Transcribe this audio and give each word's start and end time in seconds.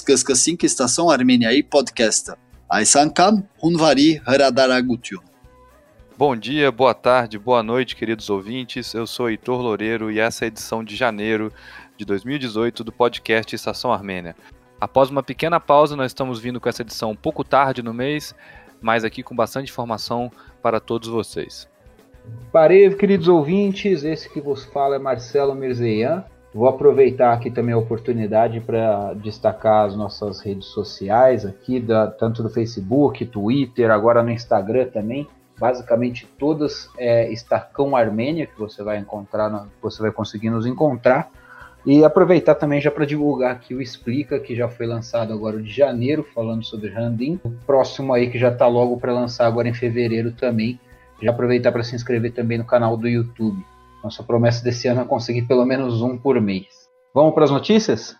kaskasink 0.00 0.64
estação 0.64 1.10
Armeniai 1.10 1.62
podcast. 1.62 2.32
Aisankam, 2.66 3.46
hunvari 3.62 4.22
haradaragutyon. 4.24 5.20
Bom 6.16 6.34
dia, 6.34 6.72
boa 6.72 6.94
tarde, 6.94 7.38
boa 7.38 7.62
noite, 7.62 7.96
queridos 7.96 8.30
ouvintes. 8.30 8.94
Eu 8.94 9.06
sou 9.06 9.28
Heitor 9.28 9.60
Loureiro 9.60 10.10
e 10.10 10.18
essa 10.18 10.42
é 10.42 10.46
a 10.46 10.48
edição 10.48 10.82
de 10.82 10.96
janeiro 10.96 11.52
de 11.98 12.06
2018 12.06 12.82
do 12.82 12.90
podcast 12.90 13.54
Estação 13.54 13.92
Armênia. 13.92 14.34
Após 14.80 15.10
uma 15.10 15.22
pequena 15.22 15.60
pausa, 15.60 15.94
nós 15.94 16.12
estamos 16.12 16.40
vindo 16.40 16.58
com 16.58 16.68
essa 16.70 16.80
edição 16.80 17.10
um 17.10 17.16
pouco 17.16 17.44
tarde 17.44 17.82
no 17.82 17.92
mês, 17.92 18.34
mas 18.80 19.04
aqui 19.04 19.22
com 19.22 19.36
bastante 19.36 19.70
informação 19.70 20.32
para 20.62 20.80
todos 20.80 21.10
vocês. 21.10 21.69
Parev, 22.52 22.96
queridos 22.96 23.28
ouvintes, 23.28 24.02
esse 24.02 24.28
que 24.28 24.40
vos 24.40 24.64
fala 24.64 24.96
é 24.96 24.98
Marcelo 24.98 25.54
Mirzeian. 25.54 26.24
Vou 26.52 26.68
aproveitar 26.68 27.32
aqui 27.32 27.48
também 27.48 27.72
a 27.72 27.78
oportunidade 27.78 28.60
para 28.60 29.14
destacar 29.14 29.86
as 29.86 29.94
nossas 29.94 30.40
redes 30.40 30.66
sociais 30.66 31.46
aqui, 31.46 31.78
da, 31.78 32.08
tanto 32.08 32.42
do 32.42 32.50
Facebook, 32.50 33.24
Twitter, 33.26 33.90
agora 33.90 34.22
no 34.22 34.30
Instagram 34.30 34.86
também. 34.86 35.28
Basicamente 35.56 36.26
todas 36.38 36.88
é 36.98 37.30
Estacão 37.30 37.94
Armênia, 37.94 38.46
que 38.46 38.58
você 38.58 38.82
vai 38.82 38.98
encontrar, 38.98 39.68
você 39.80 40.02
vai 40.02 40.10
conseguir 40.10 40.50
nos 40.50 40.66
encontrar. 40.66 41.30
E 41.86 42.04
aproveitar 42.04 42.56
também 42.56 42.80
já 42.80 42.90
para 42.90 43.06
divulgar 43.06 43.52
aqui 43.52 43.74
o 43.74 43.80
Explica, 43.80 44.38
que 44.38 44.54
já 44.54 44.68
foi 44.68 44.86
lançado 44.86 45.32
agora 45.32 45.62
de 45.62 45.70
janeiro, 45.70 46.26
falando 46.34 46.64
sobre 46.64 46.90
Randim. 46.90 47.40
O 47.44 47.50
próximo 47.64 48.12
aí 48.12 48.28
que 48.28 48.38
já 48.38 48.50
está 48.50 48.66
logo 48.66 48.98
para 48.98 49.12
lançar 49.12 49.46
agora 49.46 49.68
em 49.68 49.72
fevereiro 49.72 50.32
também, 50.32 50.78
já 51.22 51.30
aproveitar 51.30 51.72
para 51.72 51.82
se 51.82 51.94
inscrever 51.94 52.32
também 52.32 52.58
no 52.58 52.64
canal 52.64 52.96
do 52.96 53.08
YouTube. 53.08 53.64
Nossa 54.02 54.22
promessa 54.22 54.64
desse 54.64 54.88
ano 54.88 55.02
é 55.02 55.04
conseguir 55.04 55.42
pelo 55.42 55.64
menos 55.64 56.00
um 56.00 56.16
por 56.16 56.40
mês. 56.40 56.66
Vamos 57.14 57.34
para 57.34 57.44
as 57.44 57.50
notícias? 57.50 58.16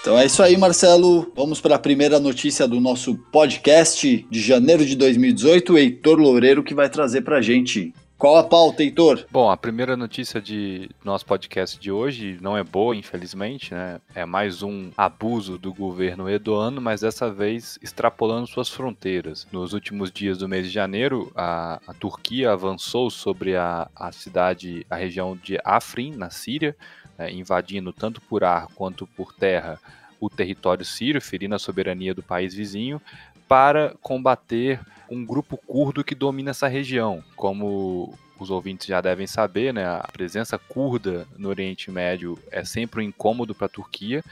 Então 0.00 0.18
é 0.18 0.24
isso 0.24 0.42
aí, 0.42 0.56
Marcelo. 0.56 1.32
Vamos 1.34 1.60
para 1.60 1.74
a 1.74 1.78
primeira 1.78 2.20
notícia 2.20 2.66
do 2.68 2.80
nosso 2.80 3.16
podcast 3.32 4.26
de 4.30 4.40
janeiro 4.40 4.84
de 4.84 4.94
2018. 4.96 5.72
O 5.72 5.78
Heitor 5.78 6.18
Loureiro 6.18 6.62
que 6.62 6.74
vai 6.74 6.88
trazer 6.88 7.22
para 7.22 7.38
a 7.38 7.42
gente 7.42 7.92
qual 8.18 8.38
a 8.38 8.44
pauta, 8.44 8.82
Heitor? 8.82 9.26
Bom, 9.30 9.50
a 9.50 9.56
primeira 9.56 9.96
notícia 9.96 10.40
de 10.40 10.90
nosso 11.04 11.26
podcast 11.26 11.78
de 11.78 11.92
hoje 11.92 12.38
não 12.40 12.56
é 12.56 12.64
boa, 12.64 12.96
infelizmente, 12.96 13.74
né? 13.74 14.00
É 14.14 14.24
mais 14.24 14.62
um 14.62 14.90
abuso 14.96 15.58
do 15.58 15.72
governo 15.72 16.28
edoano, 16.28 16.80
mas 16.80 17.02
dessa 17.02 17.30
vez 17.30 17.78
extrapolando 17.82 18.46
suas 18.46 18.70
fronteiras. 18.70 19.46
Nos 19.52 19.74
últimos 19.74 20.10
dias 20.10 20.38
do 20.38 20.48
mês 20.48 20.66
de 20.66 20.72
janeiro, 20.72 21.30
a, 21.36 21.78
a 21.86 21.92
Turquia 21.92 22.52
avançou 22.52 23.10
sobre 23.10 23.54
a, 23.54 23.88
a 23.94 24.10
cidade, 24.12 24.86
a 24.88 24.96
região 24.96 25.36
de 25.36 25.58
Afrin, 25.62 26.16
na 26.16 26.30
Síria, 26.30 26.74
né? 27.18 27.30
invadindo 27.30 27.92
tanto 27.92 28.20
por 28.22 28.44
ar 28.44 28.68
quanto 28.74 29.06
por 29.06 29.34
terra 29.34 29.78
o 30.18 30.30
território 30.30 30.84
sírio, 30.84 31.20
ferindo 31.20 31.54
a 31.54 31.58
soberania 31.58 32.14
do 32.14 32.22
país 32.22 32.54
vizinho, 32.54 33.00
para 33.46 33.94
combater 34.00 34.80
um 35.10 35.24
grupo 35.24 35.56
curdo 35.56 36.04
que 36.04 36.14
domina 36.14 36.50
essa 36.50 36.68
região. 36.68 37.22
Como 37.34 38.16
os 38.38 38.50
ouvintes 38.50 38.86
já 38.86 39.00
devem 39.00 39.26
saber, 39.26 39.72
né, 39.72 39.86
a 39.86 40.08
presença 40.12 40.58
curda 40.58 41.26
no 41.36 41.48
Oriente 41.48 41.90
Médio 41.90 42.38
é 42.50 42.64
sempre 42.64 43.00
um 43.00 43.04
incômodo 43.04 43.54
para 43.54 43.66
a 43.66 43.70
Turquia. 43.70 44.22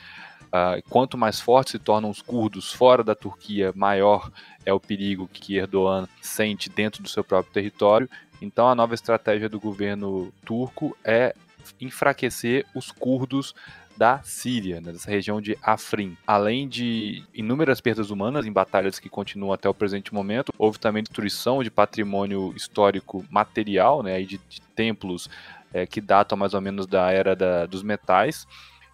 Uh, 0.47 0.81
quanto 0.89 1.19
mais 1.19 1.41
fortes 1.41 1.72
se 1.72 1.78
tornam 1.78 2.11
os 2.11 2.22
curdos 2.22 2.72
fora 2.72 3.03
da 3.03 3.14
Turquia, 3.14 3.72
maior 3.75 4.31
é 4.64 4.72
o 4.72 4.78
perigo 4.78 5.28
que 5.33 5.56
Erdogan 5.56 6.06
sente 6.20 6.70
dentro 6.70 7.03
do 7.03 7.09
seu 7.09 7.25
próprio 7.25 7.53
território. 7.53 8.09
Então, 8.41 8.69
a 8.69 8.75
nova 8.75 8.94
estratégia 8.94 9.49
do 9.49 9.59
governo 9.59 10.32
turco 10.44 10.97
é 11.03 11.34
enfraquecer 11.81 12.66
os 12.75 12.93
curdos 12.93 13.54
da 13.97 14.21
Síria, 14.22 14.81
né, 14.81 14.93
dessa 14.93 15.10
região 15.10 15.41
de 15.41 15.56
Afrin. 15.62 16.16
Além 16.27 16.69
de 16.69 17.22
inúmeras 17.32 17.81
perdas 17.81 18.10
humanas 18.10 18.47
em 18.47 18.53
batalhas 18.53 18.99
que 18.99 19.09
continuam 19.09 19.53
até 19.53 19.69
o 19.69 19.75
presente 19.75 20.12
momento, 20.12 20.53
houve 20.59 20.78
também 20.78 21.03
destruição 21.03 21.62
de 21.62 21.71
patrimônio 21.71 22.53
histórico 22.56 23.25
material, 23.31 24.03
né, 24.03 24.21
de, 24.22 24.38
de 24.49 24.60
templos 24.75 25.28
é, 25.72 25.87
que 25.87 26.00
datam 26.00 26.38
mais 26.38 26.55
ou 26.55 26.60
menos 26.60 26.87
da 26.87 27.10
era 27.10 27.34
da, 27.34 27.66
dos 27.66 27.82
metais. 27.82 28.47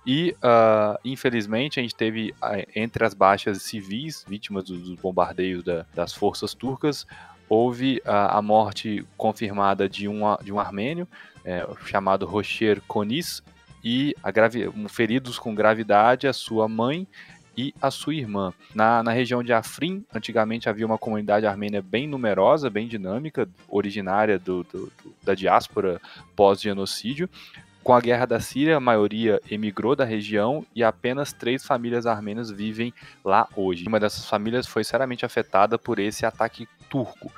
E, 0.06 0.34
uh, 0.42 0.98
infelizmente, 1.04 1.78
a 1.78 1.82
gente 1.82 1.94
teve 1.94 2.34
entre 2.74 3.04
as 3.04 3.12
baixas 3.12 3.62
civis, 3.62 4.24
vítimas 4.26 4.64
dos, 4.64 4.80
dos 4.80 4.94
bombardeios 4.94 5.62
da, 5.62 5.84
das 5.94 6.14
forças 6.14 6.54
turcas, 6.54 7.06
houve 7.50 7.98
uh, 8.06 8.30
a 8.30 8.40
morte 8.40 9.04
confirmada 9.16 9.88
de 9.88 10.08
um, 10.08 10.20
de 10.42 10.52
um 10.52 10.58
armênio, 10.58 11.06
é, 11.44 11.66
chamado 11.86 12.26
Rocher 12.26 12.80
Konis, 12.86 13.42
e 13.82 14.14
feridos 14.88 15.38
com 15.38 15.54
gravidade 15.54 16.26
a 16.26 16.32
sua 16.32 16.68
mãe 16.68 17.06
e 17.56 17.74
a 17.80 17.90
sua 17.90 18.14
irmã. 18.14 18.52
Na, 18.74 19.02
na 19.02 19.12
região 19.12 19.42
de 19.42 19.52
Afrin, 19.52 20.04
antigamente 20.14 20.68
havia 20.68 20.86
uma 20.86 20.98
comunidade 20.98 21.46
armênia 21.46 21.82
bem 21.82 22.06
numerosa, 22.06 22.70
bem 22.70 22.86
dinâmica, 22.86 23.48
originária 23.68 24.38
do, 24.38 24.62
do, 24.64 24.92
do 25.02 25.14
da 25.22 25.34
diáspora 25.34 26.00
pós-genocídio. 26.34 27.28
Com 27.82 27.94
a 27.94 28.00
guerra 28.00 28.26
da 28.26 28.40
Síria, 28.40 28.76
a 28.76 28.80
maioria 28.80 29.40
emigrou 29.50 29.96
da 29.96 30.04
região 30.04 30.64
e 30.74 30.84
apenas 30.84 31.32
três 31.32 31.64
famílias 31.64 32.06
armênias 32.06 32.50
vivem 32.50 32.92
lá 33.24 33.48
hoje. 33.56 33.86
Uma 33.88 33.98
dessas 33.98 34.26
famílias 34.26 34.66
foi 34.66 34.84
seriamente 34.84 35.24
afetada 35.24 35.78
por 35.78 35.98
esse 35.98 36.26
ataque 36.26 36.68
turco 36.90 37.32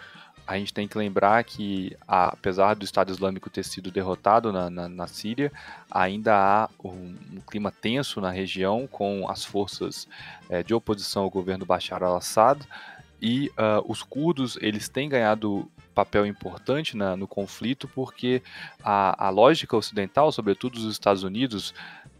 a 0.46 0.58
gente 0.58 0.74
tem 0.74 0.88
que 0.88 0.98
lembrar 0.98 1.42
que, 1.44 1.96
apesar 2.06 2.74
do 2.74 2.84
Estado 2.84 3.12
Islâmico 3.12 3.48
ter 3.48 3.64
sido 3.64 3.90
derrotado 3.90 4.52
na, 4.52 4.68
na, 4.68 4.88
na 4.88 5.06
Síria, 5.06 5.52
ainda 5.90 6.34
há 6.34 6.68
um, 6.82 7.14
um, 7.34 7.40
clima 7.46 7.70
tenso 7.70 8.20
na 8.20 8.30
região 8.30 8.86
com 8.86 9.28
as 9.30 9.44
forças 9.44 10.08
é, 10.48 10.62
de 10.62 10.74
oposição 10.74 11.22
ao 11.22 11.30
governo 11.30 11.64
Bashar 11.64 12.02
al-Assad 12.02 12.60
e 13.20 13.48
uh, 13.50 13.84
os 13.86 14.02
curdos 14.02 14.58
eles 14.60 14.88
têm 14.88 15.08
ganhado 15.08 15.70
papel 15.94 16.26
importante 16.26 16.96
na, 16.96 17.16
no 17.16 17.28
conflito 17.28 17.86
porque 17.86 18.42
a, 18.82 19.26
a 19.26 19.30
lógica 19.30 19.76
ocidental, 19.76 20.32
sobretudo 20.32 20.76
os 20.76 20.90
Estados 20.90 21.22
Unidos, 21.22 21.72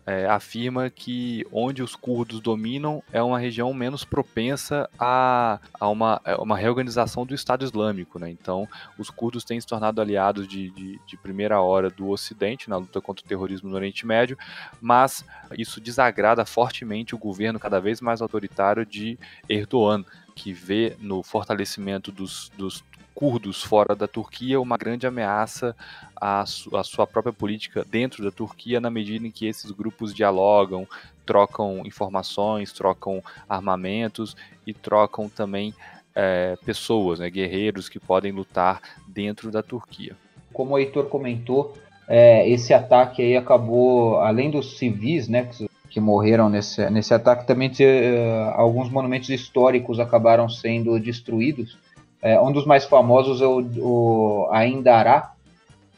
é, 0.07 0.27
afirma 0.27 0.91
que 0.91 1.47
onde 1.53 1.83
os 1.83 1.95
curdos 1.95 2.41
dominam 2.41 3.03
é 3.13 3.23
uma 3.23 3.39
região 3.39 3.73
menos 3.73 4.05
propensa 4.05 4.89
a, 4.99 5.61
a 5.79 5.89
uma, 5.89 6.21
a 6.25 6.43
uma 6.43 6.57
reorganização 6.57 7.25
do 7.25 7.35
Estado 7.35 7.65
Islâmico. 7.65 8.19
Né? 8.19 8.31
Então, 8.31 8.69
os 8.99 9.11
curdos 9.11 9.45
têm 9.45 9.61
se 9.61 9.67
tornado 9.67 10.01
aliados 10.01 10.49
de, 10.49 10.71
de, 10.71 10.99
de, 11.07 11.17
primeira 11.17 11.61
hora 11.61 11.89
do 11.89 12.09
Ocidente 12.09 12.69
na 12.69 12.77
luta 12.77 13.01
contra 13.01 13.25
o 13.25 13.29
terrorismo 13.29 13.69
no 13.69 13.77
Oriente 13.77 14.07
Médio, 14.07 14.37
mas 14.81 15.25
isso 15.57 15.81
desagrada 15.81 16.45
fortemente 16.45 17.15
o 17.15 17.19
governo 17.19 17.61
cada 17.61 17.81
vez 17.81 18.01
mais 18.01 18.21
autoritário 18.21 18.85
de 18.85 19.19
Erdogan, 19.49 20.05
que 20.35 20.53
vê 20.53 20.97
no 20.99 21.23
fortalecimento 21.23 22.11
dos, 22.11 22.51
dos 22.57 22.83
curdos 23.15 23.63
fora 23.63 23.95
da 23.95 24.09
Turquia 24.09 24.61
uma 24.61 24.77
grande 24.77 25.07
ameaça 25.07 25.77
à, 26.17 26.45
su 26.47 26.77
à 26.77 26.83
sua 26.83 27.07
própria 27.07 27.33
política 27.33 27.85
dentro 27.89 28.25
da 28.25 28.31
Turquia, 28.31 28.81
na 28.81 28.91
medida 28.91 29.27
em 29.27 29.31
que 29.31 29.47
esses 29.47 29.71
grupos 29.71 30.15
dialogam, 30.15 30.87
trocam 31.25 31.83
informações, 31.85 32.73
trocam 32.73 33.23
armamentos 33.49 34.37
e 34.67 34.73
trocam 34.73 35.29
também 35.29 35.75
é, 36.15 36.57
pessoas, 36.65 37.19
né, 37.19 37.31
guerreiros 37.31 37.89
que 37.89 37.99
podem 37.99 38.33
lutar 38.33 38.81
dentro 39.07 39.51
da 39.51 39.63
Turquia. 39.63 40.17
Como 40.53 40.75
o 40.75 40.79
Heitor 40.79 41.07
comentou, 41.07 41.75
é, 42.09 42.49
esse 42.49 42.75
ataque 42.75 43.23
aí 43.23 43.37
acabou, 43.37 44.21
além 44.21 44.51
dos 44.51 44.79
civis, 44.79 45.29
né, 45.29 45.45
que, 45.45 45.69
que 45.89 46.01
morreram 46.01 46.49
nesse, 46.49 46.89
nesse 46.91 47.15
ataque, 47.15 47.47
também 47.47 47.71
uh, 47.71 48.51
alguns 48.55 48.91
monumentos 48.91 49.31
históricos 49.31 49.99
acabaram 49.99 50.49
sendo 50.49 50.99
destruídos. 50.99 51.79
É, 52.23 52.41
um 52.41 52.53
dos 52.53 52.65
mais 52.65 52.85
famosos 52.85 53.43
é 53.43 53.47
o, 53.47 53.61
o 53.79 54.49
Aindará, 54.53 55.33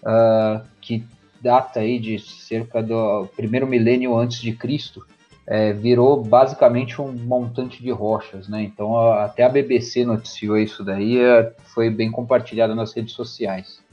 uh, 0.03 0.67
que 0.81 1.05
data 1.39 1.81
aí 1.81 1.99
de 1.99 2.19
cerca 2.19 2.83
do 2.83 3.29
primeiro 3.37 3.67
milênio 3.67 4.17
antes 4.17 4.41
de 4.41 4.53
Cristo. 4.53 5.05
É, 5.47 5.75
virou 5.75 6.25
basicamente 6.25 7.03
um 7.03 7.13
montante 7.13 7.83
de 7.83 7.91
rochas, 7.91 8.49
né? 8.49 8.63
Então 8.63 8.97
a, 8.97 9.25
até 9.27 9.43
a 9.43 9.49
BBC 9.51 10.03
noticiou 10.03 10.57
isso 10.57 10.83
daí, 10.83 11.19
é, 11.21 11.53
foi 11.75 11.91
bem 11.91 12.11
compartilhado 12.11 12.75
nas 12.75 12.95
redes 12.95 13.13
sociais. 13.13 13.85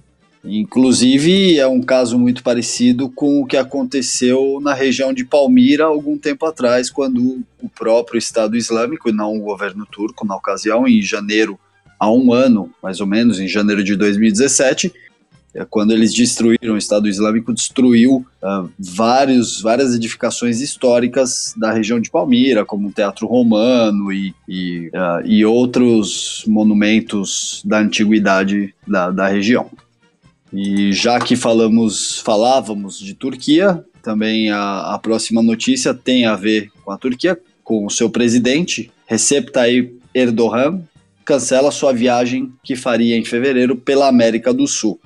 Inclusive 0.46 1.60
é 1.60 1.68
um 1.68 1.82
caso 1.82 2.18
muito 2.18 2.42
parecido 2.42 3.10
com 3.10 3.42
o 3.42 3.46
que 3.46 3.58
aconteceu 3.58 4.60
na 4.62 4.74
região 4.74 5.12
de 5.14 5.26
Palmira 5.26 5.84
algum 5.84 6.18
tempo 6.18 6.46
atrás, 6.46 6.90
quando 6.90 7.44
o 7.62 7.70
próprio 7.70 8.18
Estado 8.18 8.56
Islâmico, 8.56 9.10
e 9.10 9.14
não 9.14 9.36
o 9.36 9.42
governo 9.42 9.86
turco, 9.86 10.26
na 10.26 10.38
ocasião, 10.38 10.88
em 10.88 11.02
janeiro 11.02 11.60
há 12.02 12.12
um 12.12 12.34
ano, 12.34 12.72
mais 12.82 13.00
ou 13.00 13.06
menos, 13.06 13.40
em 13.40 13.48
janeiro 13.48 13.84
de 13.84 13.96
2017, 13.96 14.92
é 15.54 15.64
quando 15.64 15.92
eles 15.92 16.12
destruíram, 16.16 16.74
o 16.74 16.78
Estado 16.78 17.08
Islâmico 17.08 17.54
destruiu 17.54 18.26
uh, 18.42 18.68
vários, 18.80 19.62
várias 19.62 19.94
edificações 19.94 20.62
históricas 20.62 21.54
da 21.56 21.72
região 21.72 22.00
de 22.00 22.10
Palmira, 22.10 22.66
como 22.66 22.88
o 22.88 22.92
Teatro 22.92 23.28
Romano 23.28 24.12
e, 24.12 24.34
e, 24.50 24.88
uh, 24.88 25.28
e 25.28 25.46
outros 25.46 26.44
monumentos 26.48 27.62
da 27.64 27.80
antiguidade 27.80 28.74
da, 28.88 29.12
da 29.12 29.28
região. 29.28 29.70
E 30.52 30.92
já 30.94 31.20
que 31.20 31.36
falamos, 31.36 32.20
falávamos 32.22 32.98
de 32.98 33.14
Turquia, 33.14 33.86
também 34.02 34.50
a, 34.50 34.96
a 34.96 34.98
próxima 34.98 35.44
notícia 35.44 35.94
tem 35.94 36.26
a 36.26 36.36
ver 36.36 36.72
com 36.84 36.92
a 36.92 36.98
Turquia, 36.98 37.38
com 37.64 37.86
o 37.86 37.92
seu 37.92 38.10
presidente, 38.10 38.90
Recep 39.06 39.52
Tayyip 39.52 40.02
Erdogan, 40.16 40.82
cancela 41.26 41.72
sua 41.72 41.94
viagem 41.94 42.52
que 42.64 42.76
faria 42.76 43.18
em 43.18 43.26
fevereiro 43.26 43.76
pela 43.76 44.08
América 44.08 44.54
do 44.54 44.68
Sul. 44.68 45.00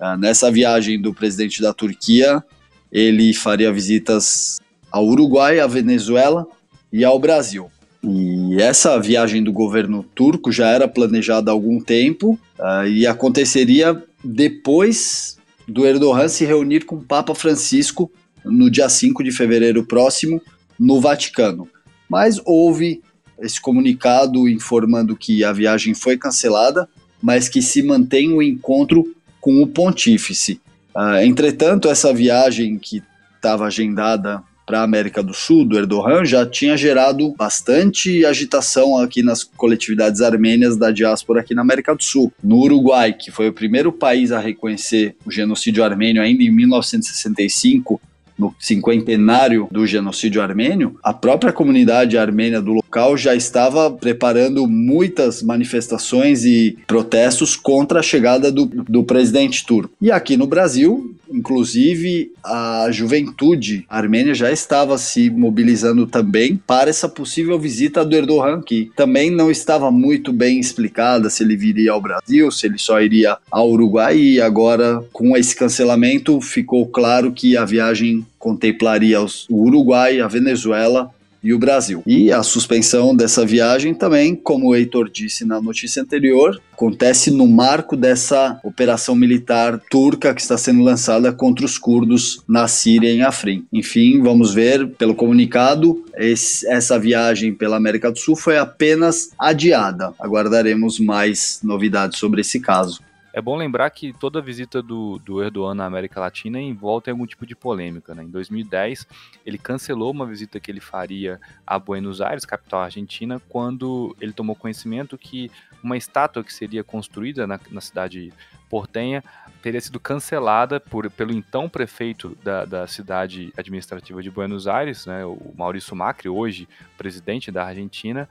Ah, 0.00 0.16
nessa 0.16 0.50
viagem 0.50 1.00
do 1.00 1.12
presidente 1.12 1.60
da 1.60 1.72
Turquia, 1.72 2.42
ele 2.90 3.32
faria 3.34 3.72
visitas 3.72 4.58
ao 4.90 5.06
Uruguai, 5.06 5.60
à 5.60 5.66
Venezuela 5.66 6.46
e 6.92 7.04
ao 7.04 7.18
Brasil. 7.18 7.70
E 8.02 8.62
essa 8.62 8.98
viagem 8.98 9.42
do 9.42 9.52
governo 9.52 10.04
turco 10.14 10.52
já 10.52 10.68
era 10.68 10.86
planejada 10.86 11.50
há 11.50 11.52
algum 11.52 11.80
tempo 11.80 12.38
uh, 12.58 12.86
e 12.86 13.06
aconteceria 13.06 14.02
depois 14.22 15.36
do 15.66 15.84
Erdogan 15.84 16.28
se 16.28 16.44
reunir 16.44 16.84
com 16.84 16.96
o 16.96 17.04
Papa 17.04 17.34
Francisco 17.34 18.10
no 18.44 18.70
dia 18.70 18.88
5 18.88 19.22
de 19.22 19.32
fevereiro 19.32 19.84
próximo 19.84 20.40
no 20.78 21.00
Vaticano. 21.00 21.68
Mas 22.08 22.40
houve 22.44 23.02
esse 23.40 23.60
comunicado 23.60 24.48
informando 24.48 25.16
que 25.16 25.44
a 25.44 25.52
viagem 25.52 25.94
foi 25.94 26.16
cancelada, 26.16 26.88
mas 27.22 27.48
que 27.48 27.62
se 27.62 27.82
mantém 27.82 28.32
o 28.32 28.42
encontro 28.42 29.14
com 29.40 29.62
o 29.62 29.66
pontífice. 29.66 30.60
Uh, 30.94 31.22
entretanto, 31.22 31.88
essa 31.88 32.12
viagem 32.12 32.78
que 32.78 33.02
estava 33.36 33.66
agendada 33.66 34.42
para 34.68 34.80
a 34.80 34.82
América 34.82 35.22
do 35.22 35.32
Sul, 35.32 35.64
do 35.64 35.78
Erdogan, 35.78 36.26
já 36.26 36.44
tinha 36.44 36.76
gerado 36.76 37.32
bastante 37.34 38.26
agitação 38.26 38.98
aqui 38.98 39.22
nas 39.22 39.42
coletividades 39.42 40.20
armênias 40.20 40.76
da 40.76 40.90
diáspora 40.90 41.40
aqui 41.40 41.54
na 41.54 41.62
América 41.62 41.94
do 41.94 42.02
Sul. 42.02 42.30
No 42.44 42.58
Uruguai, 42.58 43.14
que 43.14 43.30
foi 43.30 43.48
o 43.48 43.52
primeiro 43.52 43.90
país 43.90 44.30
a 44.30 44.38
reconhecer 44.38 45.16
o 45.24 45.30
genocídio 45.30 45.82
armênio 45.82 46.20
ainda 46.20 46.42
em 46.42 46.50
1965, 46.50 47.98
no 48.38 48.54
cinquentenário 48.58 49.68
do 49.70 49.86
genocídio 49.86 50.40
armênio, 50.40 50.96
a 51.02 51.12
própria 51.12 51.52
comunidade 51.52 52.16
armênia 52.16 52.60
do 52.60 52.72
local 52.72 53.16
já 53.16 53.34
estava 53.34 53.90
preparando 53.90 54.66
muitas 54.66 55.42
manifestações 55.42 56.44
e 56.44 56.78
protestos 56.86 57.56
contra 57.56 58.00
a 58.00 58.02
chegada 58.02 58.52
do, 58.52 58.66
do 58.66 59.02
presidente 59.02 59.66
turco. 59.66 59.92
E 60.00 60.10
aqui 60.10 60.36
no 60.36 60.46
Brasil, 60.46 61.14
inclusive, 61.30 62.32
a 62.44 62.88
juventude 62.90 63.84
armênia 63.88 64.34
já 64.34 64.50
estava 64.50 64.96
se 64.98 65.30
mobilizando 65.30 66.06
também 66.06 66.60
para 66.66 66.90
essa 66.90 67.08
possível 67.08 67.58
visita 67.58 68.04
do 68.04 68.16
Erdogan, 68.16 68.62
que 68.62 68.90
também 68.96 69.30
não 69.30 69.50
estava 69.50 69.90
muito 69.90 70.32
bem 70.32 70.58
explicada 70.58 71.28
se 71.30 71.42
ele 71.42 71.56
viria 71.56 71.92
ao 71.92 72.00
Brasil, 72.00 72.50
se 72.50 72.66
ele 72.66 72.78
só 72.78 73.00
iria 73.00 73.36
ao 73.50 73.70
Uruguai, 73.70 74.18
e 74.18 74.40
agora, 74.40 75.02
com 75.12 75.36
esse 75.36 75.54
cancelamento, 75.54 76.40
ficou 76.40 76.86
claro 76.86 77.32
que 77.32 77.56
a 77.56 77.64
viagem 77.64 78.26
contemplaria 78.38 79.20
o 79.20 79.28
Uruguai, 79.50 80.20
a 80.20 80.28
Venezuela 80.28 81.10
e 81.42 81.52
o 81.52 81.58
Brasil. 81.58 82.02
E 82.06 82.32
a 82.32 82.42
suspensão 82.42 83.14
dessa 83.14 83.46
viagem 83.46 83.94
também, 83.94 84.34
como 84.34 84.68
o 84.68 84.74
Heitor 84.76 85.08
disse 85.08 85.44
na 85.44 85.60
notícia 85.60 86.02
anterior, 86.02 86.60
acontece 86.72 87.30
no 87.30 87.46
marco 87.46 87.96
dessa 87.96 88.58
operação 88.62 89.14
militar 89.14 89.80
turca 89.90 90.34
que 90.34 90.40
está 90.40 90.58
sendo 90.58 90.82
lançada 90.82 91.32
contra 91.32 91.64
os 91.64 91.78
curdos 91.78 92.42
na 92.46 92.66
Síria 92.66 93.10
e 93.10 93.16
em 93.18 93.22
Afrin. 93.22 93.64
Enfim, 93.72 94.20
vamos 94.20 94.52
ver 94.52 94.88
pelo 94.88 95.14
comunicado, 95.14 96.04
esse, 96.16 96.66
essa 96.68 96.98
viagem 96.98 97.54
pela 97.54 97.76
América 97.76 98.10
do 98.10 98.18
Sul 98.18 98.36
foi 98.36 98.58
apenas 98.58 99.30
adiada. 99.38 100.12
Aguardaremos 100.18 100.98
mais 100.98 101.60
novidades 101.62 102.18
sobre 102.18 102.40
esse 102.40 102.60
caso. 102.60 103.00
É 103.32 103.40
bom 103.40 103.56
lembrar 103.56 103.90
que 103.90 104.12
toda 104.12 104.40
visita 104.40 104.82
do, 104.82 105.18
do 105.18 105.42
Erdogan 105.42 105.74
na 105.74 105.84
América 105.84 106.18
Latina 106.18 106.60
envolve 106.60 107.10
algum 107.10 107.26
tipo 107.26 107.46
de 107.46 107.54
polêmica. 107.54 108.14
Né? 108.14 108.24
Em 108.24 108.30
2010, 108.30 109.06
ele 109.44 109.58
cancelou 109.58 110.10
uma 110.10 110.26
visita 110.26 110.58
que 110.58 110.70
ele 110.70 110.80
faria 110.80 111.38
a 111.66 111.78
Buenos 111.78 112.20
Aires, 112.20 112.44
capital 112.44 112.80
argentina, 112.80 113.40
quando 113.48 114.16
ele 114.20 114.32
tomou 114.32 114.56
conhecimento 114.56 115.18
que 115.18 115.50
uma 115.82 115.96
estátua 115.96 116.42
que 116.42 116.52
seria 116.52 116.82
construída 116.82 117.46
na, 117.46 117.60
na 117.70 117.80
cidade 117.80 118.32
portenha 118.68 119.22
teria 119.62 119.80
sido 119.80 119.98
cancelada 119.98 120.78
por, 120.78 121.10
pelo 121.10 121.32
então 121.32 121.68
prefeito 121.68 122.36
da, 122.42 122.64
da 122.64 122.86
cidade 122.86 123.52
administrativa 123.56 124.22
de 124.22 124.30
Buenos 124.30 124.68
Aires, 124.68 125.06
né, 125.06 125.24
o 125.24 125.52
Maurício 125.56 125.96
Macri, 125.96 126.28
hoje 126.28 126.68
presidente 126.96 127.50
da 127.50 127.64
Argentina, 127.64 128.28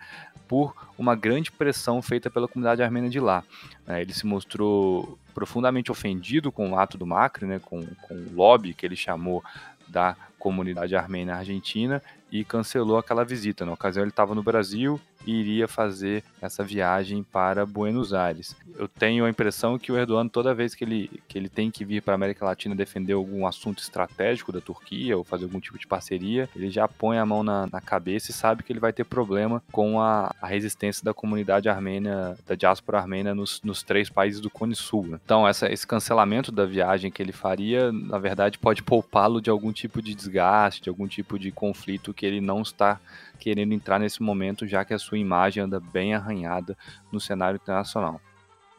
por 0.47 0.73
uma 0.97 1.15
grande 1.15 1.51
pressão 1.51 2.01
feita 2.01 2.29
pela 2.29 2.47
comunidade 2.47 2.81
armênia 2.81 3.09
de 3.09 3.19
lá. 3.19 3.43
É, 3.85 4.01
ele 4.01 4.13
se 4.13 4.25
mostrou 4.25 5.19
profundamente 5.33 5.91
ofendido 5.91 6.51
com 6.51 6.71
o 6.71 6.79
ato 6.79 6.97
do 6.97 7.05
Macri, 7.05 7.45
né, 7.45 7.59
com, 7.59 7.85
com 8.01 8.15
o 8.15 8.33
lobby 8.33 8.73
que 8.73 8.85
ele 8.85 8.95
chamou 8.95 9.43
da 9.87 10.15
comunidade 10.39 10.95
armênia 10.95 11.35
argentina 11.35 12.01
e 12.31 12.43
cancelou 12.43 12.97
aquela 12.97 13.23
visita. 13.23 13.65
Na 13.65 13.73
ocasião, 13.73 14.03
ele 14.03 14.11
estava 14.11 14.35
no 14.35 14.43
Brasil 14.43 14.99
e 15.25 15.31
iria 15.31 15.67
fazer 15.67 16.23
essa 16.41 16.63
viagem 16.63 17.21
para 17.21 17.65
Buenos 17.65 18.13
Aires. 18.13 18.55
Eu 18.77 18.87
tenho 18.87 19.25
a 19.25 19.29
impressão 19.29 19.77
que 19.77 19.91
o 19.91 19.97
Erdogan, 19.97 20.27
toda 20.27 20.53
vez 20.53 20.73
que 20.73 20.83
ele, 20.83 21.21
que 21.27 21.37
ele 21.37 21.49
tem 21.49 21.69
que 21.69 21.83
vir 21.83 22.01
para 22.01 22.13
a 22.13 22.15
América 22.15 22.45
Latina 22.45 22.73
defender 22.75 23.13
algum 23.13 23.45
assunto 23.45 23.79
estratégico 23.79 24.51
da 24.51 24.61
Turquia 24.61 25.17
ou 25.17 25.23
fazer 25.23 25.43
algum 25.43 25.59
tipo 25.59 25.77
de 25.77 25.85
parceria, 25.85 26.49
ele 26.55 26.69
já 26.69 26.87
põe 26.87 27.17
a 27.17 27.25
mão 27.25 27.43
na, 27.43 27.67
na 27.67 27.81
cabeça 27.81 28.31
e 28.31 28.33
sabe 28.33 28.63
que 28.63 28.71
ele 28.71 28.79
vai 28.79 28.93
ter 28.93 29.03
problema 29.03 29.61
com 29.71 29.99
a, 29.99 30.33
a 30.41 30.47
resistência 30.47 31.03
da 31.03 31.13
comunidade 31.13 31.67
armênia, 31.67 32.37
da 32.47 32.55
diáspora 32.55 32.99
armênia 32.99 33.35
nos, 33.35 33.61
nos 33.63 33.83
três 33.83 34.09
países 34.09 34.39
do 34.39 34.49
Cone 34.49 34.75
Sul. 34.75 35.07
Né? 35.07 35.19
Então, 35.23 35.47
essa, 35.47 35.71
esse 35.71 35.85
cancelamento 35.85 36.51
da 36.51 36.65
viagem 36.65 37.11
que 37.11 37.21
ele 37.21 37.33
faria, 37.33 37.91
na 37.91 38.17
verdade, 38.17 38.57
pode 38.57 38.81
poupá-lo 38.81 39.41
de 39.41 39.49
algum 39.49 39.73
tipo 39.73 40.01
de 40.01 40.13
desgaste, 40.13 40.83
de 40.83 40.89
algum 40.89 41.07
tipo 41.07 41.37
de 41.37 41.51
conflito 41.51 42.13
que 42.17 42.25
ele 42.25 42.41
não 42.41 42.61
está 42.61 42.99
querendo 43.39 43.73
entrar 43.73 43.99
nesse 43.99 44.21
momento, 44.21 44.67
já 44.67 44.83
que 44.83 44.93
a 44.93 44.99
sua 44.99 45.17
imagem 45.17 45.63
anda 45.63 45.79
bem 45.79 46.13
arranhada 46.13 46.75
no 47.11 47.19
cenário 47.19 47.59
internacional. 47.61 48.19